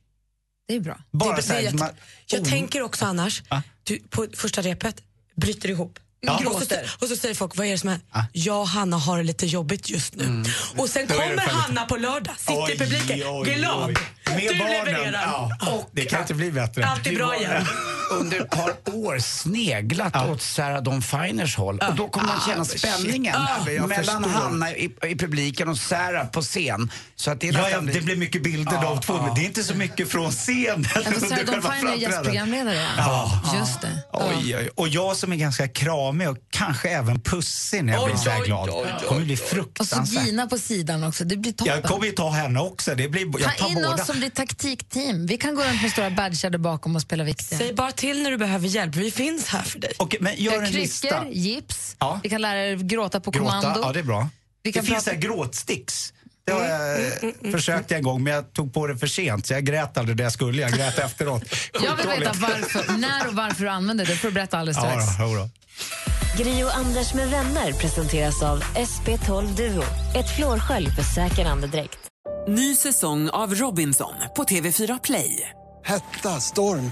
Det 0.67 0.75
är 0.75 0.79
bra. 0.79 0.99
Bara 1.11 1.35
det, 1.35 1.41
så 1.43 1.53
här, 1.53 1.63
det, 1.63 1.79
man, 1.79 1.89
jag 2.25 2.41
oh, 2.41 2.49
tänker 2.49 2.81
också 2.81 3.05
annars, 3.05 3.43
Ja. 3.49 3.61
du, 3.83 3.99
på 3.99 4.27
första 4.33 4.61
repet 4.61 5.01
bryter 5.35 5.69
ihop. 5.69 5.99
Ja. 6.21 6.41
Och, 6.47 6.61
så, 6.63 6.75
och 6.99 7.07
så 7.07 7.15
säger 7.15 7.35
folk, 7.35 7.57
vad 7.57 7.67
är 7.67 7.71
det 7.71 7.77
som 7.77 7.89
är? 7.89 7.99
Jag 8.31 8.59
och 8.61 8.67
Hanna 8.67 8.97
har 8.97 9.17
det 9.17 9.23
lite 9.23 9.45
jobbigt 9.45 9.89
just 9.89 10.15
nu. 10.15 10.43
Och 10.77 10.89
sen 10.89 11.07
kommer 11.07 11.37
Hanna 11.37 11.85
på 11.85 11.97
lördag, 11.97 12.35
sitter 12.39 12.71
i 12.71 12.77
publiken, 12.77 13.17
glad. 13.43 13.89
Med 13.89 14.39
du 14.39 14.59
barnen. 14.59 14.85
levererar. 14.85 15.21
Ja. 15.61 15.87
det 15.91 16.05
kan 16.05 16.21
inte 16.21 16.33
bli 16.33 16.51
bättre. 16.51 16.85
Allt 16.85 17.07
är 17.07 17.15
bra 17.15 17.35
igen. 17.37 17.65
Under 18.09 18.41
ett 18.41 18.49
par 18.49 18.73
år 18.95 19.19
sneglat 19.19 20.15
åt 20.29 20.41
Sarah 20.41 20.83
Dawn 20.83 21.01
Finers 21.01 21.55
håll. 21.57 21.79
Och 21.89 21.95
då 21.95 22.07
kommer 22.09 22.27
man 22.27 22.41
känna 22.47 22.65
spänningen 22.65 23.35
jag 23.67 23.87
mellan. 23.89 24.23
Hanna 24.23 24.71
i, 24.75 24.91
i 25.07 25.15
publiken 25.15 25.69
och 25.69 25.77
Sarah 25.77 26.27
på 26.27 26.41
scen. 26.41 26.91
Så 27.15 27.31
att 27.31 27.41
det 27.41 27.47
är 27.47 27.53
Ja, 27.53 27.69
ja, 27.69 27.81
det 27.81 28.01
blir 28.01 28.15
mycket 28.15 28.43
bilder 28.43 28.73
Ja, 28.73 28.87
av 28.87 29.01
två, 29.01 29.13
ja. 29.13 29.25
men 29.25 29.35
det 29.35 29.41
är 29.41 29.45
inte 29.45 29.63
så 29.63 29.75
mycket 29.75 30.09
från 30.11 30.31
scenen 30.31 30.85
Ja, 30.95 31.01
Sarah 31.19 31.45
Dawn 31.45 31.61
Finer 31.61 31.91
är 31.93 31.95
gästprogramledare. 31.97 32.87
Ja. 32.97 33.41
Just 33.59 33.81
det. 33.81 34.03
Oj, 34.13 34.55
oj. 34.57 34.69
Och 34.75 34.87
jag 34.87 35.15
som 35.17 35.31
är 35.31 35.35
ganska 35.35 35.67
kramig 35.67 36.29
och 36.29 36.37
kanske 36.49 36.89
även 36.89 37.21
pussig 37.21 37.83
när 37.83 37.93
jag 37.93 38.03
Oj, 38.03 38.09
blir 38.09 38.17
så 38.19 38.29
här 38.29 38.41
oj, 38.41 38.45
glad. 38.47 38.69
oj, 38.69 38.75
oj, 39.01 39.07
kommer 39.07 39.21
bli 39.21 39.33
Och 39.35 39.39
så 39.39 39.45
fruktansvärt. 39.45 40.25
Gina 40.25 40.47
på 40.47 40.57
sidan 40.57 41.03
också, 41.03 41.23
det 41.23 41.37
blir 41.37 41.51
toppen. 41.51 41.73
Jag 41.75 41.83
kommer 41.83 42.05
ju 42.05 42.11
ta 42.11 42.29
henne 42.29 42.59
också. 42.59 42.95
Det 42.95 43.09
blir, 43.09 43.21
jag 43.39 43.57
Ta 43.57 43.63
tar 43.63 43.69
in 43.69 43.75
båda. 43.75 43.93
oss 43.93 44.05
som 44.05 44.17
blir 44.19 44.29
taktikteam. 44.29 45.25
Vi 45.25 45.37
kan 45.37 45.55
gå 45.55 45.63
runt 45.63 45.81
med 45.81 45.91
stora 45.91 46.09
badgar 46.09 46.57
bakom 46.57 46.95
och 46.95 47.01
spela 47.01 47.23
viktiga. 47.23 47.57
Säg 47.59 47.73
bara 47.73 47.91
till 47.99 48.23
när 48.23 48.31
du 48.31 48.37
behöver 48.37 48.67
hjälp, 48.67 48.95
vi 48.95 49.11
finns 49.11 49.47
här 49.47 49.61
för 49.63 49.79
dig. 49.79 49.91
Okej, 49.97 50.19
men 50.21 50.35
Vi 50.35 50.41
gör 50.43 50.53
en 50.61 50.65
kryckor, 50.65 50.79
lista. 50.81 51.25
gips, 51.29 51.95
Ja. 51.99 52.19
vi 52.23 52.29
kan 52.29 52.41
lära 52.41 52.65
er 52.67 52.75
gråta 52.75 53.19
på 53.19 53.31
Gråta, 53.31 53.49
kommando. 53.61 53.81
ja 53.83 53.93
det 53.93 53.99
är 53.99 54.03
bra. 54.03 54.29
Vi 54.63 54.69
det 54.69 54.73
kan 54.73 54.83
finns 54.85 54.93
prata- 54.95 55.03
så 55.03 55.09
här 55.11 55.17
gråtsticks. 55.17 56.13
Det 56.45 56.51
har 56.53 56.65
jag 56.65 57.51
försökt 57.51 57.91
en 57.91 58.03
gång 58.03 58.23
men 58.23 58.33
jag 58.33 58.53
tog 58.53 58.73
på 58.73 58.87
det 58.87 58.97
för 58.97 59.07
sent 59.07 59.45
så 59.47 59.53
jag 59.53 59.63
grät 59.65 59.97
aldrig 59.97 60.17
det 60.17 60.23
jag 60.23 60.31
skulle. 60.31 60.61
Jag 60.61 60.71
grät 60.71 60.99
efteråt. 60.99 61.43
Jag 61.73 61.95
vill 61.95 62.07
veta 62.07 62.33
Skitdåligt. 62.33 62.41
varför, 62.73 62.91
när 62.97 63.27
och 63.27 63.33
varför 63.33 63.63
du 63.63 63.69
använder 63.69 64.05
det. 64.05 64.11
Det 64.11 64.17
får 64.17 64.27
du 64.27 64.33
berätta 64.33 64.57
alldeles 64.57 64.77
strax. 64.77 65.05
Ja, 65.19 65.25
då, 65.25 65.31
jo 65.31 65.35
då. 65.37 65.49
Gri 66.43 66.63
och 66.63 66.75
Anders 66.75 67.13
med 67.13 67.29
vänner 67.29 67.73
presenteras 67.73 68.43
av 68.43 68.63
SP12 68.63 69.55
Duo. 69.55 69.83
Ett 70.15 70.35
flårskölj 70.35 70.89
för 70.91 71.03
säker 71.03 71.45
andedräkt. 71.45 71.99
Ny 72.47 72.75
säsong 72.75 73.29
av 73.29 73.55
Robinson 73.55 74.13
på 74.35 74.43
TV4 74.43 74.99
Play. 75.03 75.49
Hetta, 75.85 76.39
storm, 76.39 76.91